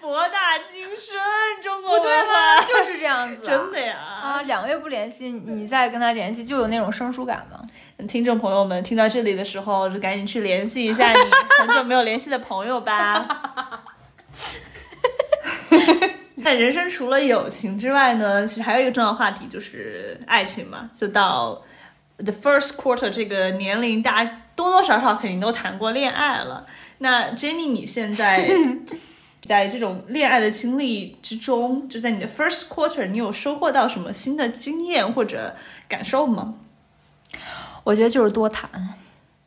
[0.00, 1.16] 博大精深，
[1.62, 2.62] 中国不对吗？
[2.66, 3.96] 就是这样子、啊，真的呀。
[3.96, 7.60] 啊，两个月不联系，你再跟他联系，就有那种生疏感吗？
[8.08, 11.18] 听众朋友们听到这里的时候，就赶紧去联系一下你
[11.58, 13.26] 很久没有联系的朋友吧。
[16.42, 20.88] 在人生除了友情之外呢，其实还有一个重要话题就是爱情嘛。
[20.94, 21.62] 就到
[22.22, 26.66] the first quarter 这个年龄，大家多多少少肯定都谈过恋爱了。
[26.98, 28.50] 那 Jenny，你现在
[29.46, 35.56] 在这种恋爱的经历之中，就在你的 first quarter，你有收获到什么新的经验或者
[35.88, 36.54] 感受吗？
[37.84, 38.68] 我觉得就是多谈，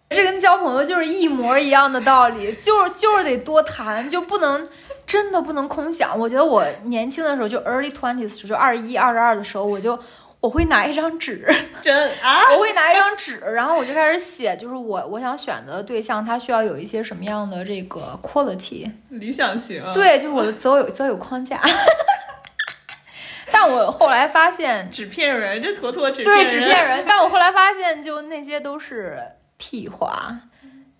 [0.09, 4.67] 这跟交朋友就是一模一样的道理，就是就是得多谈，就不能
[5.05, 6.17] 真的不能空想。
[6.17, 9.97] 我觉得我年轻的时候就 early twenties，就二一、二十二的时候，我就
[10.43, 11.47] 我会拿一张纸，
[11.81, 21.61] 真啊， 我会拿一张纸，然后我就开始写，就是我我想选择的对象，他需要有一些什么样的这个 quality，理想型，对，就是我的择偶择偶框架。
[23.53, 27.05] 但我后来发现纸片人，这妥妥纸对纸片人。
[27.07, 29.17] 但我后来发现，就那些都是
[29.55, 30.41] 屁话，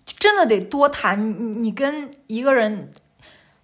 [0.06, 1.30] 真的得多谈。
[1.30, 2.90] 你你跟一个人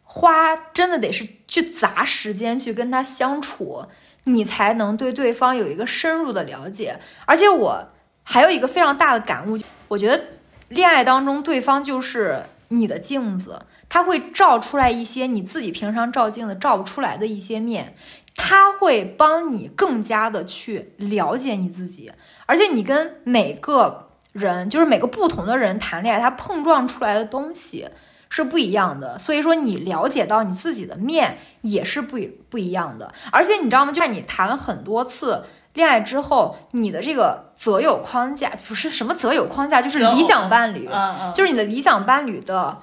[0.03, 3.87] 花，真的得是去砸时间去跟他相处，
[4.25, 6.99] 你才能对对方有一个深入的了解。
[7.27, 7.89] 而且我
[8.23, 10.25] 还有一个非常大的感悟，我觉得
[10.69, 17.95] 恋爱当中对方就是你的镜子，他会照出来一些你自己平常照镜子照不出来的一些面。
[18.37, 22.11] 他会帮你更加的去了解你自己，
[22.47, 27.89] 而且你跟每个人，就是每个不同的人谈恋爱，他碰撞出来的东西
[28.31, 29.19] 是不一样的。
[29.19, 33.13] 所以说，你了解到你自己的面也是不不一样的。
[33.31, 33.93] 而且你知道吗？
[33.93, 40.89] 就像你谈了很多次恋爱之后，你的这个择友框架不是什么择友框架，就是理想伴侣，
[41.35, 42.79] 就是你的理想伴侣的，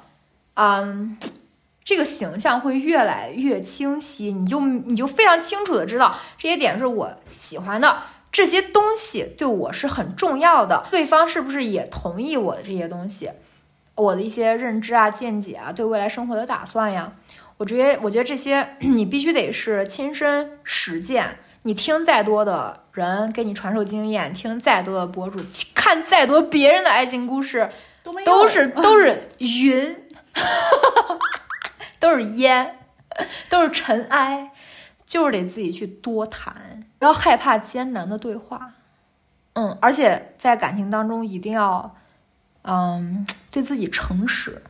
[0.53, 1.17] 嗯。
[1.87, 13.29] 这个形象会越来越清晰，你就你就非常清楚的知道这些点是我喜欢的，这些东西对我是很重要的，对方是不是也同意我的这些东西，
[13.97, 17.11] 我的一些认知啊、见解啊、对未来生活的打算呀，
[17.57, 25.39] 我觉得我觉得这些 你必须得是亲身实践，你听再多的人给你传授经验，听再多的博主，
[25.75, 27.69] 看再多别人的爱情故事，
[28.23, 30.03] 都是都是云。
[31.99, 32.77] 都是烟，
[33.49, 34.51] 都是尘埃，
[35.03, 38.73] 就是得自己去多谈，不要害怕艰难的对话，
[39.53, 41.95] 嗯，而且在感情当中一定要，
[42.61, 43.25] 嗯，
[43.57, 44.61] 对自己诚实，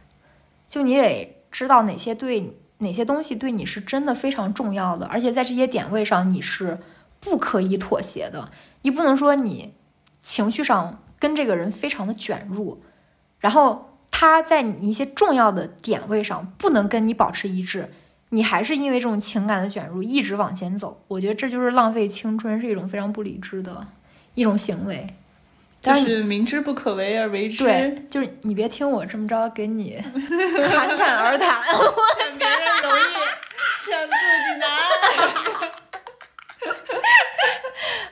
[0.69, 6.80] 就你得知道哪些对哪些东西对你是真的非常重要的，而且在这些点位上你是
[7.19, 8.50] 不可以妥协的，
[8.84, 9.73] 你不能说你
[10.21, 12.82] 情绪上跟这个人非常的卷入，
[13.39, 13.84] 然后。
[14.10, 17.91] 他在你一些重要的点位上不能跟你保持一致，
[18.30, 23.86] 你还是因为这种情感的卷入一直往前走，我觉得这就是浪费青春，是一种非常不理智的
[24.34, 25.06] 一种行为。
[25.88, 27.63] 就是明知不可为而为之。
[27.63, 29.97] 对，就是你别听我这么着给你
[30.71, 31.93] 侃侃而谈， 我
[32.38, 32.95] 别人容易，
[33.91, 34.13] 让自
[34.45, 34.67] 己难。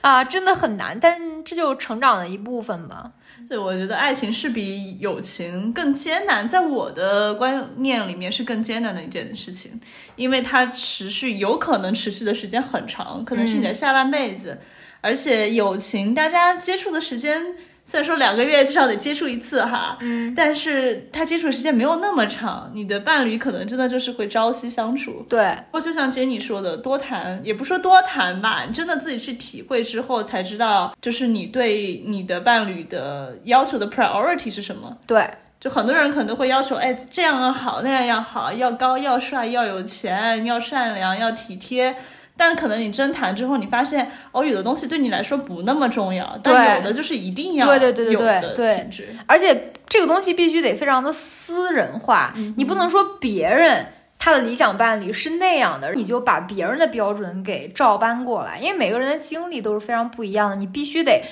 [0.02, 3.10] 啊，真的很难，但是这就成长的一部分吧。
[3.48, 9.80] 对，我觉得爱情是比友情更艰难，在我的观念里面是更艰难的一件事情，
[10.16, 14.58] 因为它持续有可能持续的时间很长，可能是你的下半辈子，
[15.06, 17.54] 而且友情大家接触的时间。
[17.88, 25.24] 虽然说两个月至少得接触一次哈，嗯，但是他接触时间没有那么长，你的伴侣可能真的就是会朝夕相处。
[25.28, 34.96] 对，或就像 Jenny 说的，多谈也不说多谈吧，你真的自己去体会之后才知道，就是你对你的伴侣的要求的 priority 是什么。
[35.06, 35.24] 对，
[35.60, 41.94] 就很多人可能会要求，哎，这样要好，那样要好，要高，要帅，要有钱，要善良，要体贴。
[42.36, 48.86] 但可能你真谈之后，你发现哦，有的东西对你来说不那么重要，但有的就是一定要对对对对对对，
[49.26, 53.86] 而且这个东西必须得非常的私人化，你不能说别人
[54.18, 61.22] 他的理想伴侣是那样的，你就把别人的标准给照搬过来，因为每个人的经历都是非常不一样的，你必须得。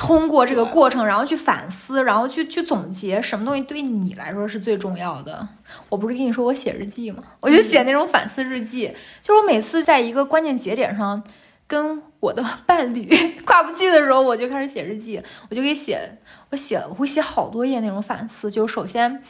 [0.00, 5.46] 通过这个过程，然后去反思，然后去去总结什么东西对你来说是最重要的。
[5.90, 7.22] 我不是跟你说我写日记吗？
[7.38, 11.22] 我就写那种反思日记，就是我每次在一个关键节点上
[11.66, 13.06] 跟我的伴侣
[13.44, 18.50] 跨不去的时候，我就开始写日记，我就给写，我写我会写好多页那种反思。
[18.50, 19.22] 就是首先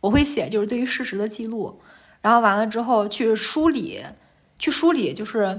[0.00, 1.80] 我会写就是对于事实的记录，
[2.20, 4.04] 然后完了之后去梳理，
[4.58, 5.58] 去梳理就是。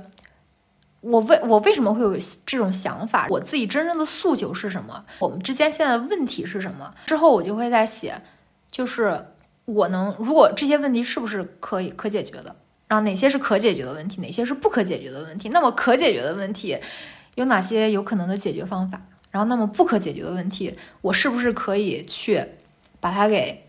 [1.01, 3.27] 我为我为什么会有这种想法？
[3.29, 5.05] 我自己真正的诉求是什么？
[5.19, 6.93] 我们之间现在的问题是什么？
[7.05, 8.21] 之后我就会在写，
[8.69, 9.25] 就是
[9.63, 12.53] 我能如果这些问题是不是可以可解决的？
[12.87, 15.47] 然后哪些是可解决的问题，哪些是不可解决的问题？
[15.49, 16.77] 那么可解决的问题
[17.35, 19.01] 有哪些有可能的解决方法？
[19.31, 22.43] 然后那么不可解决的问题，我是不是可以去
[22.99, 23.63] 把它给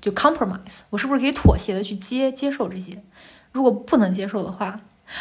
[0.00, 0.80] 就 compromise？
[0.90, 3.00] 我是不是可以妥协的去接接受这些？
[3.52, 4.66] 如果不能接受的话，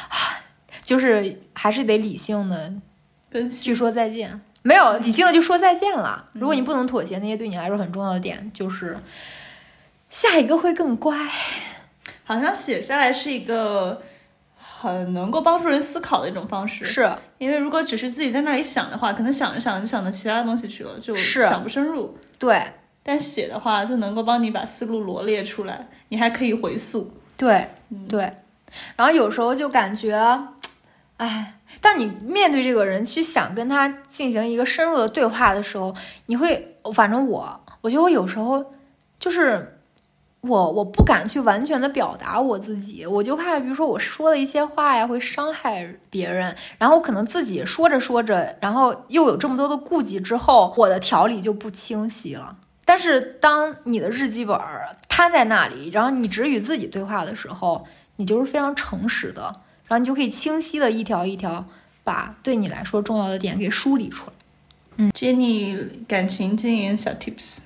[0.09, 0.41] 啊。
[0.87, 2.71] 就是还是得理性的
[3.29, 4.39] 跟，去说再见。
[4.61, 6.29] 没有理性的就说再见了。
[6.31, 8.97] 如果你不能妥协，那些对你来说很重要的点，就是
[10.09, 11.13] 下一个会更乖。
[12.23, 14.01] 好像写下来是一个
[14.57, 16.85] 很能够帮助人思考的一种方式。
[16.85, 22.17] 是因为如果只是自己在那里想的话，可能想着想着就想到其他东西去了，就是想不深入。
[22.39, 22.61] 对
[23.03, 27.13] 但写的话就能够帮你把思路罗列出来，你还可以回溯。
[27.37, 27.67] 对
[28.09, 28.19] 对，
[28.97, 30.17] 然后有时候就感觉，
[31.17, 35.93] 哎，当你面对这个人去想跟他进行一个深入的对话的时候，
[36.27, 38.73] 你会，反正我，我觉得我有时候
[39.19, 39.73] 就是。
[40.41, 52.55] 我我不敢去完全的表达我自己，我就怕，比如说我说的一些话呀，会伤害别人，然后可能自己说着说着，然后又有这么多的顾忌之后，我的条理就不清晰了。
[52.85, 54.57] 但是当你的日记本
[55.09, 57.85] 摊在那里，然后你只与自己对话的时候，
[58.17, 59.53] 你就是非常诚实的，
[59.87, 61.65] 然后你就可以清晰的一条一条
[62.03, 64.33] 把对你来说重要的点给梳理出来。
[64.97, 67.59] 嗯 Jenny 感情经营小 tips。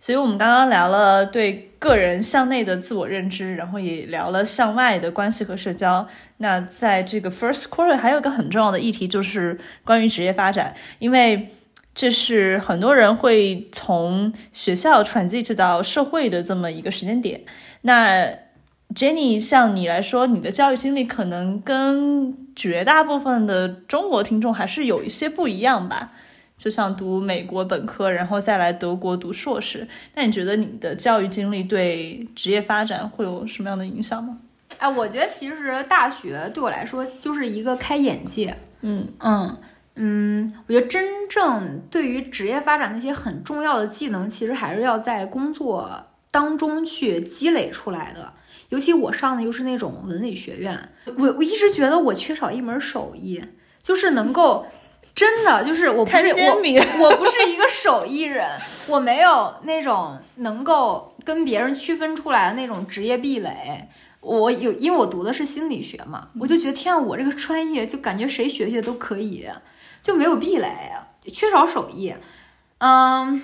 [0.00, 6.08] 所以我们刚刚聊了对个人向内的自我认知，然后也聊了向外的关系和社交。
[6.38, 11.50] 那在这个 first quarter 还有一个很重要的议题，就是关于职业发展，因为
[11.94, 17.42] 这是很多人会从学校 transit 到社会的这么一个时间点。
[17.82, 18.28] 那
[18.94, 26.10] Jenny，像你来说，你的教育经历可能跟绝大部分的中国听众还是有一些不一样吧？
[26.58, 29.88] 就像读美国本科，然后再来德国读硕士。
[30.14, 34.38] 那你觉得你的教育经历对职业发展会有什么样的影响吗？
[34.78, 38.56] 哎，我觉得其实大学对我来说就是一个开眼界。
[38.82, 39.56] 嗯嗯
[39.96, 45.90] 嗯，我觉得真正对于职业发展那些很重要的技能，其实还是要在工作
[46.30, 48.32] 当中去积累出来的。
[48.72, 53.44] 尤其我上的又是那种文理学院，我我一直觉得我缺少一门手艺，
[53.82, 54.66] 就是能够。
[55.14, 58.58] 真的就是我不是我，我不是一个手艺人，
[58.88, 63.90] 我没有那种能够跟别人区分出来的那种职业壁垒。
[64.20, 69.46] 我有，因为我读的是心理学嘛，我就觉得天啊，我这个专业就感觉谁学学都可以，
[70.00, 70.90] 就没有壁垒，
[71.30, 72.14] 缺少手艺。
[72.78, 73.42] 嗯，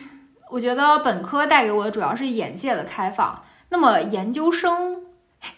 [0.48, 3.42] 我觉得本科带给我的主要是眼界的开放。
[3.68, 5.02] 那么研究生，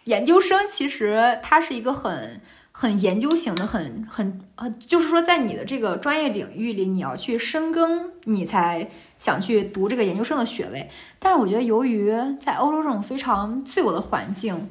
[0.04, 2.40] 研究生其实它是一个很。
[2.72, 10.88] 很研究型的，很很呃，就是说，在你的这个专业领域里，你要去深耕，你才想去读这个研究生的学位。
[11.18, 14.70] 但是我觉得，由于在欧洲这种非常自由的环境，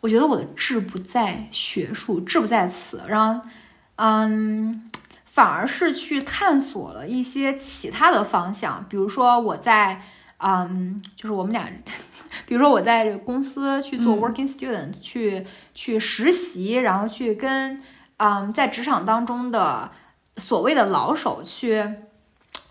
[0.00, 3.46] 我觉得我的志不在学术，志不在此，然后，
[3.96, 4.88] 嗯，
[5.24, 10.00] 反而是去探索了一些其他的方向，比如说我在，
[10.42, 11.70] 嗯，就是我们俩。
[12.46, 17.82] 比如说，我在这个公司去做 working student，、嗯、去去实习，然后去跟
[18.18, 19.90] 嗯在职场当中的
[20.36, 21.84] 所谓的老手去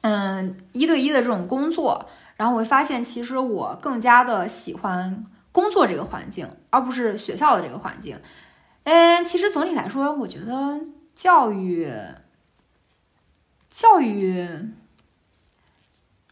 [0.01, 8.17] 嗯一对一的这种工作，然后我会发现，其实我更加的喜欢工作这个环境，而不是学校的这个环境。
[8.83, 10.79] 嗯，其实总体来说，我觉得
[11.13, 11.91] 教育
[13.69, 14.47] 教育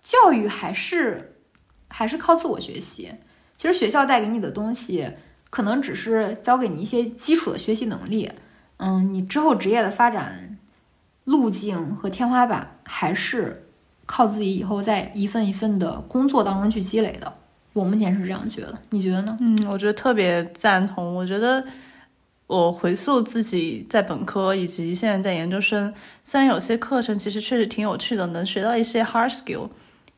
[0.08, 1.34] 教育还是。
[1.90, 3.10] 还是靠自我学习。
[3.56, 5.10] 其实学校带给你的东西，
[5.50, 8.30] 可能只是教给你一些基础的学习能力。
[8.76, 10.58] 嗯，你之后职业的发展
[11.24, 13.66] 路径和天花板，还是
[14.06, 17.34] 靠自己以后在一份一份的工作当中去积累的。
[17.72, 19.38] 我目前是这样觉得，你觉得呢？
[19.40, 21.16] 嗯，我觉得特别赞同。
[21.16, 21.64] 我觉得
[22.48, 25.94] 我回溯自己在本科以及现在在研究生，
[26.26, 29.70] 虽然有些课程其实确实挺有趣的，能学到一些 hard skill。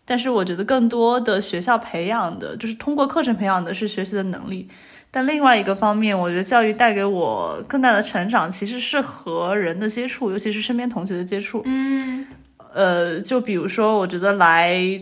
[0.10, 4.68] 但是我觉得更多的学校培养的就是通过课程培养的是学习的能力，
[5.12, 11.62] 但另外一个方面，我觉得教育带给我更大的成长，其实是和人的接触，尤其是身边同学的接触。
[11.64, 12.26] 嗯，
[12.74, 15.00] 呃，就比如说，我觉得来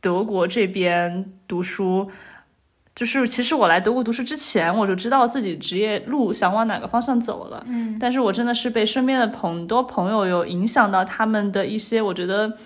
[0.00, 2.10] 德国这边读书，
[2.94, 7.62] 就是其实我来德国读书之前，我就知道自己职业路想往哪个方向走了。
[7.68, 12.56] 嗯，但是我真的是被身边的很多朋友有影响到他们的一些，我觉得。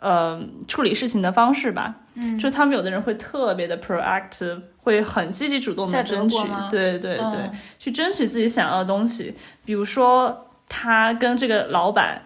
[0.00, 6.36] 呃，处理事情的方式吧，嗯，就他们有的人会特别的 proactive，会很积极主动的争取，
[6.70, 9.34] 对对对，嗯、去争取自己想要的东西。
[9.64, 12.22] 比如说，他跟这个老板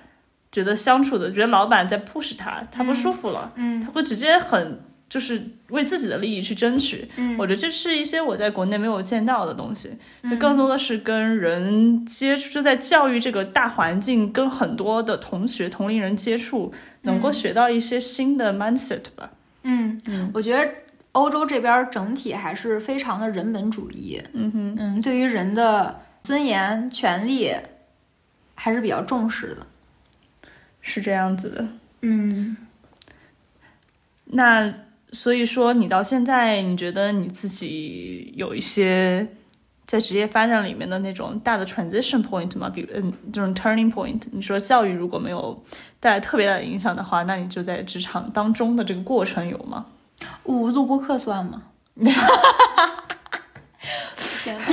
[0.52, 7.08] 觉得相处的，觉得老板在 push 他，他不舒服了，嗯，他会直接很就是为自己的利益去争取。
[7.16, 9.90] 嗯，我觉得这是一些我在国内没有见到的东西，
[10.22, 16.72] 嗯、更多的是跟人接触，就在教育这个大环境，跟很多的同学、同龄人接触。
[17.06, 19.30] 能够学到一些新的 mindset 吧。
[19.62, 20.72] 嗯嗯，我觉得
[21.12, 24.18] 欧洲这边整体还是非常的人本主义。
[24.32, 27.54] 嗯哼，嗯，对于人的尊严、权利
[28.54, 29.66] 还是比较重视的。
[30.80, 31.68] 是这样子的。
[32.00, 32.56] 嗯，
[34.24, 34.72] 那
[35.14, 39.26] 所以说，你到现在，你觉得你自己有一些
[39.86, 42.68] 在职业发展里面的那种大的 transition point 吗？
[42.68, 44.20] 比如，嗯，这种 turning point。
[44.32, 45.62] 你说教育如果没有
[46.00, 49.86] 带来特别大的影响的话，那你就在职场当中的这个过程有吗？
[50.42, 51.62] 我录播课算吗？
[54.42, 54.64] 天呐，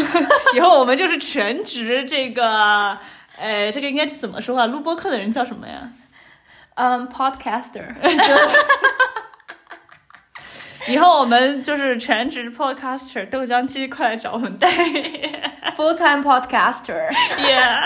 [0.56, 2.98] 以后我们就是全职这个，
[3.38, 4.66] 呃，这个应该怎么说啊？
[4.66, 5.94] 录播课的人叫什么呀？
[6.76, 7.96] 嗯，podcaster。
[10.92, 15.54] 以后我们就是全职 podcaster，豆浆机快来找我们代言。
[15.78, 17.08] full time podcaster。
[17.38, 17.82] Yeah，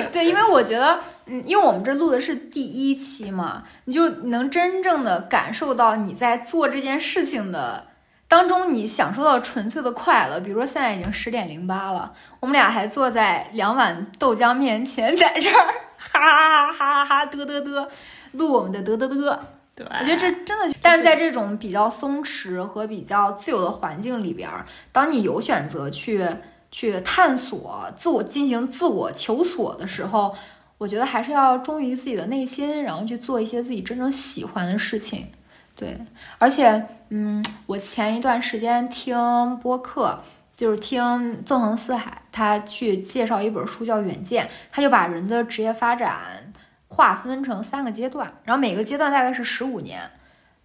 [0.10, 7.88] 对，因为我觉得，嗯，因为我们这录的是第一期嘛，你就能真正的感受到你在做这件事情的
[8.26, 10.40] 当中，你享受到纯粹的快乐。
[10.40, 15.66] 比如说现在已经十点零八了，我们俩还坐在两碗豆浆面前，在这儿
[15.98, 17.86] 哈哈哈哈哈嘚嘚嘚
[18.32, 19.38] 录我们的嘚嘚嘚。
[19.78, 26.28] 对，我觉得这真的，但是在这种比较松弛和比较自由的环境里边儿，当你有选择去
[26.72, 30.34] 去探索、自我进行自我求索的时候，
[30.78, 35.28] 我觉得还是要忠于自己的内心，然后去做一些自己真正喜欢的事情。
[35.76, 35.96] 对，
[36.38, 40.24] 而且，嗯，我前一段时间听播客，
[40.56, 46.47] 就是听纵横四海，他去介绍一本书叫《远见》，他就把人的职业发展
[46.88, 50.00] 划分成三个阶段，然后每个阶段大概是十五年。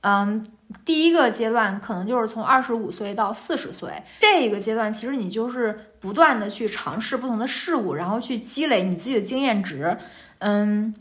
[0.01, 0.45] 嗯，
[0.84, 9.97] 第一个阶段可能就是从二十五岁到四十岁，这一个阶段其实你就是不断的去尝试不同的事物，然后去积累你自己的经验值。
[10.39, 10.93] 嗯，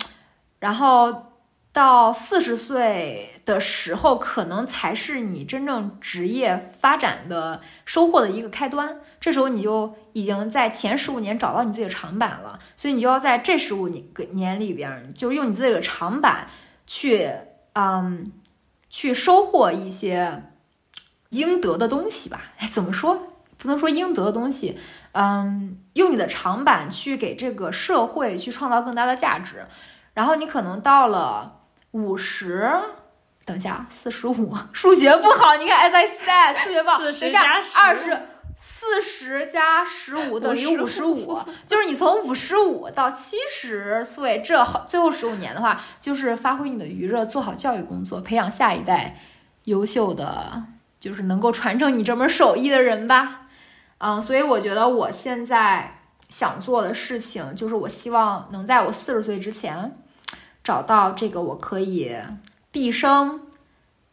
[0.61, 1.32] 然后
[1.73, 9.01] 到四十岁的时候，可能才是你真正职业发展的收获的一个开端。
[9.19, 16.47] 这时候你就已经在前十五年找到你自己的长板了，所以你就要在这十五年年里边，就是用你自己的长板
[16.87, 17.31] 去，
[17.73, 18.31] 嗯，
[18.91, 20.43] 去收获一些
[21.31, 22.53] 应得的东西吧。
[22.59, 23.29] 哎，怎么说？
[23.57, 24.77] 不能说应得的东西，
[25.13, 29.67] 嗯，用你的长板去给这个社会去创造更大的价值。
[30.15, 31.62] 然后你可能到了
[31.93, 32.71] 五十，
[33.47, 35.57] 等一下，四十五， 数学不好。
[35.57, 38.21] 你看，as I said，数学不好，等一下加二15十。
[38.65, 49.19] 四十加十五等于五十五55，就是你从五十五到七十岁这好最后十五年的话，就是发挥你的余热，做好教育工作，培养下一代
[49.65, 50.63] 优秀的，
[51.01, 53.49] 就是能够传承你这门手艺的人吧。
[53.99, 59.97] 嗯，所以我觉得我现在想做的事情，就是我希望能在我四十岁之前
[60.63, 62.15] 找到这个我可以
[62.71, 63.41] 毕生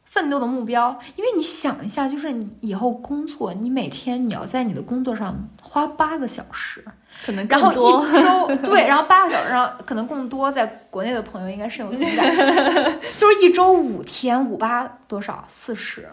[0.04, 1.00] 奋斗的目标。
[1.16, 6.84] 因为你想一下，就是你以后工作，你每天你要在你的工作上花八个小时，
[7.26, 8.08] 可能然后更多。
[8.08, 12.36] 一周对，然后八个小时上可能更多，在国内的朋友应该深有同感，
[13.18, 16.10] 就是一周五天，五八多少四十，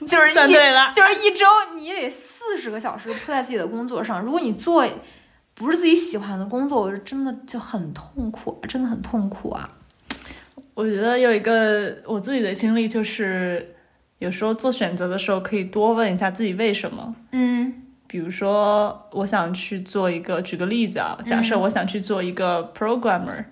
[0.00, 4.20] 就是一算对了，就是一周你得四十个小时扑在自己的工作上。
[4.20, 4.86] 如果你做
[5.54, 9.70] 不是自己喜欢的工作，我是真的就很痛苦，真的很痛苦啊。
[10.78, 13.74] 我觉得有一个我自己的经历，就是
[14.20, 17.16] 有时候做选择的时候，可以多问一下自己为什么。
[17.32, 23.44] 嗯比如说，我想去做一个，举个例子啊，假设我想去做一个 programmer，、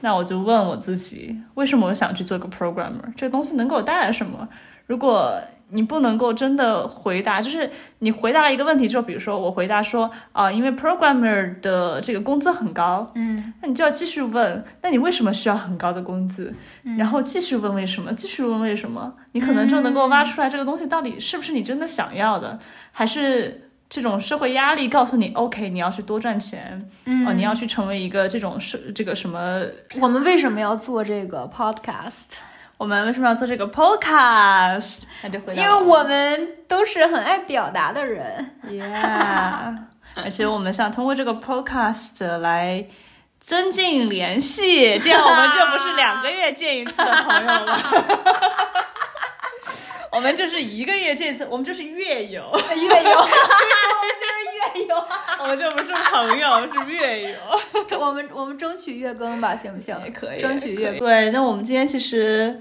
[0.00, 3.14] 那我就问我自己，为什么我想去做一个 programmer？
[3.16, 4.48] 这个东西能给我带来什么？
[4.86, 5.40] 如果
[5.70, 16.54] 你不能够真的回答，就是你回答了一个问题之后，比如说我回答说啊、因为 programmer 的这个工资很高，嗯那你就要继续问，那你为什么需要很高的工资？
[16.96, 22.58] 然后继续问为什么，继续问为什么，你可能就能够挖出来这个东西到底是不是你真的想要的，
[22.92, 29.62] 还是这种社会压力告诉你，OK，你要去多赚钱，嗯哦，你要去成为一个这种是这个什么？
[30.00, 32.36] 我们为什么要做这个 podcast？
[32.78, 35.00] 我们为什么要做这个 podcast？
[35.22, 38.58] 那就回答因为我们都是很爱表达的人。
[38.66, 39.76] ，Yeah，
[40.24, 42.86] 而且我们想通过这个 podcast 来。
[43.40, 47.78] 增进联系，这样我们就不是两个月见一次的朋友了。
[50.10, 52.42] 我们就是一个月见一次，我们就是月友，
[52.74, 53.22] 月友，我
[54.02, 55.04] 们就是月友，
[55.40, 57.38] 我们这不是朋友，是月友。
[58.00, 59.96] 我们我们争取月更吧，行不行？
[60.04, 60.98] 也可以，争取月更。
[60.98, 62.60] 对，那我们今天其实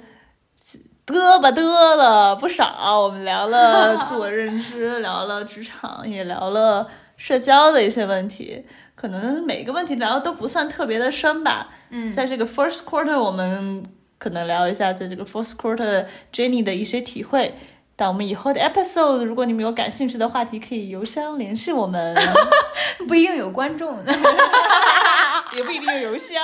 [1.08, 1.62] 嘚吧嘚
[1.96, 8.66] 了不少，我们聊了自我认知，聊了职场，也聊了社交的一些问题。
[8.94, 11.70] 可能每个问题聊的都不算特别的深吧。
[11.92, 13.86] 嗯在这个 first quarter，我们
[14.18, 17.56] 可能聊一下在这个 first quarter Jenny 的一些体会。
[17.96, 22.16] 但我们以后的 episode，如果你们有感兴趣的话题，可以邮箱联系我们，
[23.08, 24.14] 不一定有观众的。
[25.56, 26.36] 也不一定有邮箱。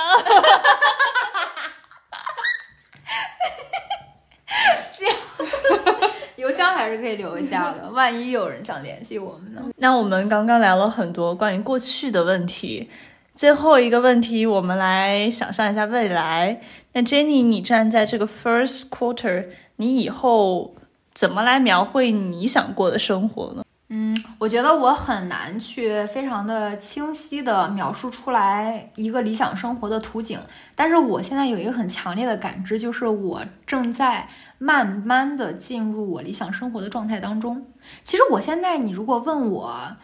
[6.44, 9.62] 邮箱还是可以留一下的，万一有人想联系我们呢？
[9.78, 12.86] 那我们刚刚聊了很多关于过去的问题，
[13.34, 16.60] 最后一个问题，我们来想象一下未来。
[16.92, 20.74] 那 Jenny，你站在这个 first quarter，你以后
[21.14, 23.63] 怎么来描绘你想过的生活呢？
[23.96, 30.40] 嗯，我觉得我很难去非常的清晰的描述出来一个理想生活的图景，
[30.74, 34.28] 但是我现在有一个很强烈的感知，就是我正在
[34.58, 37.64] 慢慢的进入我理想生活的状态当中。
[38.02, 39.96] 其实我现在，你如果问我，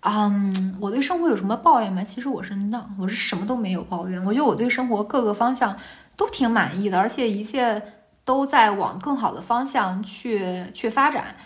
[0.00, 2.02] 嗯，我对生活有什么抱怨吗？
[2.02, 4.20] 其实我是 no，我是什么都没有抱怨。
[4.24, 5.76] 我觉得我对生活各个方向
[6.16, 7.80] 都挺满意的，而且一切
[8.24, 11.36] 都在往更好的方向去去发展。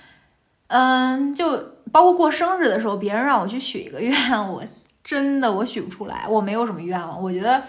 [0.71, 1.79] 嗯，就。
[1.93, 4.15] 包括过生日的时候，别人让我去许一个愿，
[4.49, 4.63] 我
[5.03, 7.21] 真的我许不出来，我没有什么愿望。
[7.21, 7.61] 我觉得，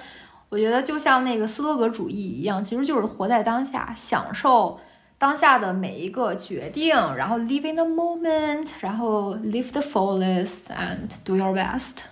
[0.50, 4.80] 我觉得就像那个斯多格主义一样，其实就是活在当下，享受
[5.18, 12.04] 当下的每一个决定，然后 live in the moment，然后 live the fullest and do your best。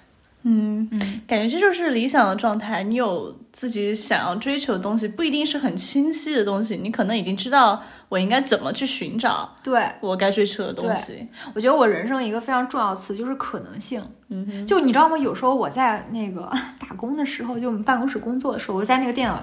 [0.44, 2.82] 嗯嗯，感觉这就是理想的状态。
[2.84, 7.82] 你有自己想要追求的东西，不一定是很清晰的东西，你可能已经知道。
[8.10, 11.28] 我应该怎么去寻找对我该追求的东西？
[11.54, 14.04] 我觉得我人生一个非常重要的词就是可能性。
[14.30, 15.16] 嗯，就你知道吗？
[15.16, 19.40] 有时候我在那个打工的时候，就我们办公室工作的时候，我在那个电脑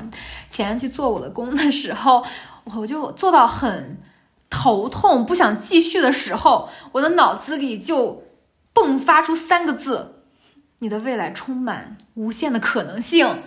[0.50, 2.24] 前去做我的工的时候，
[2.76, 4.00] 我就做到很
[4.50, 8.24] 头痛、不想继续的时候，我的脑子里就
[8.74, 10.15] 迸发出三个字：
[10.78, 13.42] 你的未来充满无限的可能性。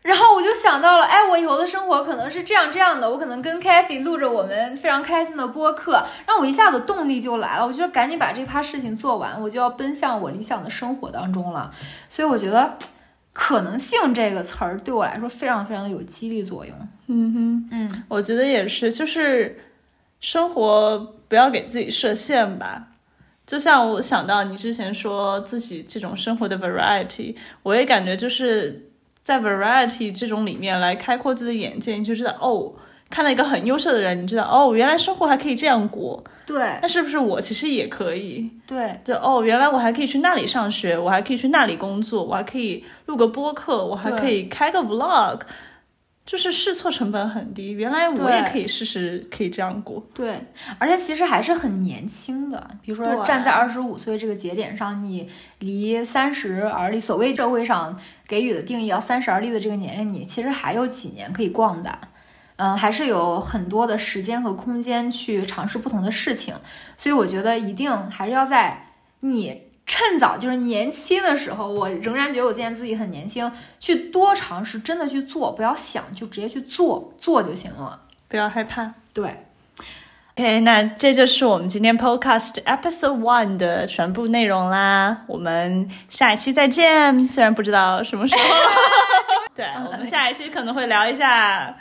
[0.00, 11.72] 然后我就想到了，哎，我以后的生活可能是这样这样的，我可能跟 Kathy 录着我们非常开心的播客，让我一下子动力就来了，我觉得赶紧把这趴事情做完，我就要奔向我理想的生活当中了。
[12.08, 12.78] 所以我觉得
[13.34, 16.74] “可能性”这个词儿对我来说非常非常的有激励作用。
[17.08, 19.58] 嗯哼，嗯，我觉得也是，就是
[20.20, 22.84] 生活不要给自己设限吧。
[23.48, 27.34] 就像我想到你之前说自己这种生活的 variety，
[27.64, 28.84] 我也感觉就是。
[29.24, 32.72] 在 variety 这种里面来开阔自己的眼界，你就知道哦，
[33.10, 36.24] 看到一个很优秀的人，你知道哦，原来生活还可以这样过。
[36.46, 38.50] 对，那是不是我其实也可以？
[38.66, 45.40] 对，就哦，原来我还可以去那里上学，我还可以去那里工作，我还可以录个播客，我还可以开个 vlog。
[46.28, 50.06] 就是试错成本很低，原来我也可以试试，可以这样过。
[50.12, 50.38] 对，
[50.78, 52.68] 而且其实还是很年轻的。
[52.82, 61.98] 比如说站在二十五岁这个节点上，你离三十而立，所谓社会上给予的定义要三十而立的这个年龄，你其实还有几年可以逛的。
[62.56, 66.54] 嗯，还是有很多的时间和空间去尝试不同的事情。
[66.98, 68.84] 所以我觉得一定还是要在
[69.20, 69.67] 你。
[69.88, 78.92] 趁早就是年轻的时候，我仍然觉得我现在自己很年轻，去多尝试，真的去做，不要想，就直接去做，做就行了，不要害怕。
[79.14, 79.46] 对
[80.36, 87.26] ，OK，那这就是我们今天 Podcast Episode One 的全部内容啦，我们下一期再见。
[87.28, 88.42] 虽然不知道什么时候，
[89.56, 91.74] 对我们下一期可能会聊一下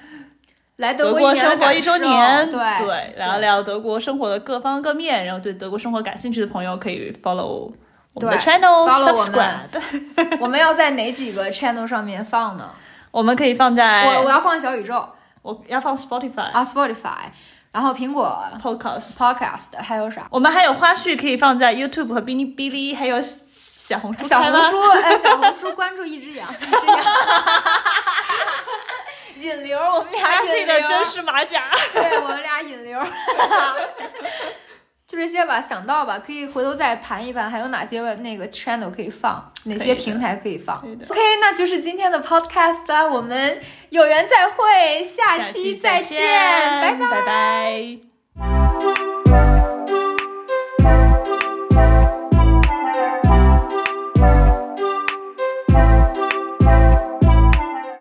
[0.78, 7.74] 来德国生活一周年，对对，聊聊德国生活的各方各面，然后对德国生活感兴趣的朋友可以 follow。
[8.20, 9.68] 对，channel，subscribe。
[10.40, 12.70] 我们要在哪几个 channel 上面放呢？
[13.12, 15.08] 我们可以放在我我要放小宇宙，
[15.42, 17.32] 我要放 Spotify 啊 Spotify，
[17.72, 20.28] 然后苹果 Podcast Podcast 还有啥？
[20.30, 24.28] 我们还有花絮可以放在 YouTube 和哔哩哔哩，还有小红书。
[24.28, 27.00] 小红书哎，小红书关注一只羊，一只羊。
[29.40, 30.82] 引流，我们俩引流。
[30.88, 31.64] 真实马甲。
[31.94, 33.00] 对我们俩引流。
[35.08, 40.78] 就这些吧，想到吧，可以回头再盘一盘，还有哪些那个 channel 可以放，哪些平台可以放。
[40.80, 43.58] OK，那就是今天的 podcast 啦，我们
[43.90, 46.20] 有缘再会，下期再见，
[46.82, 46.94] 拜
[47.26, 48.17] 拜。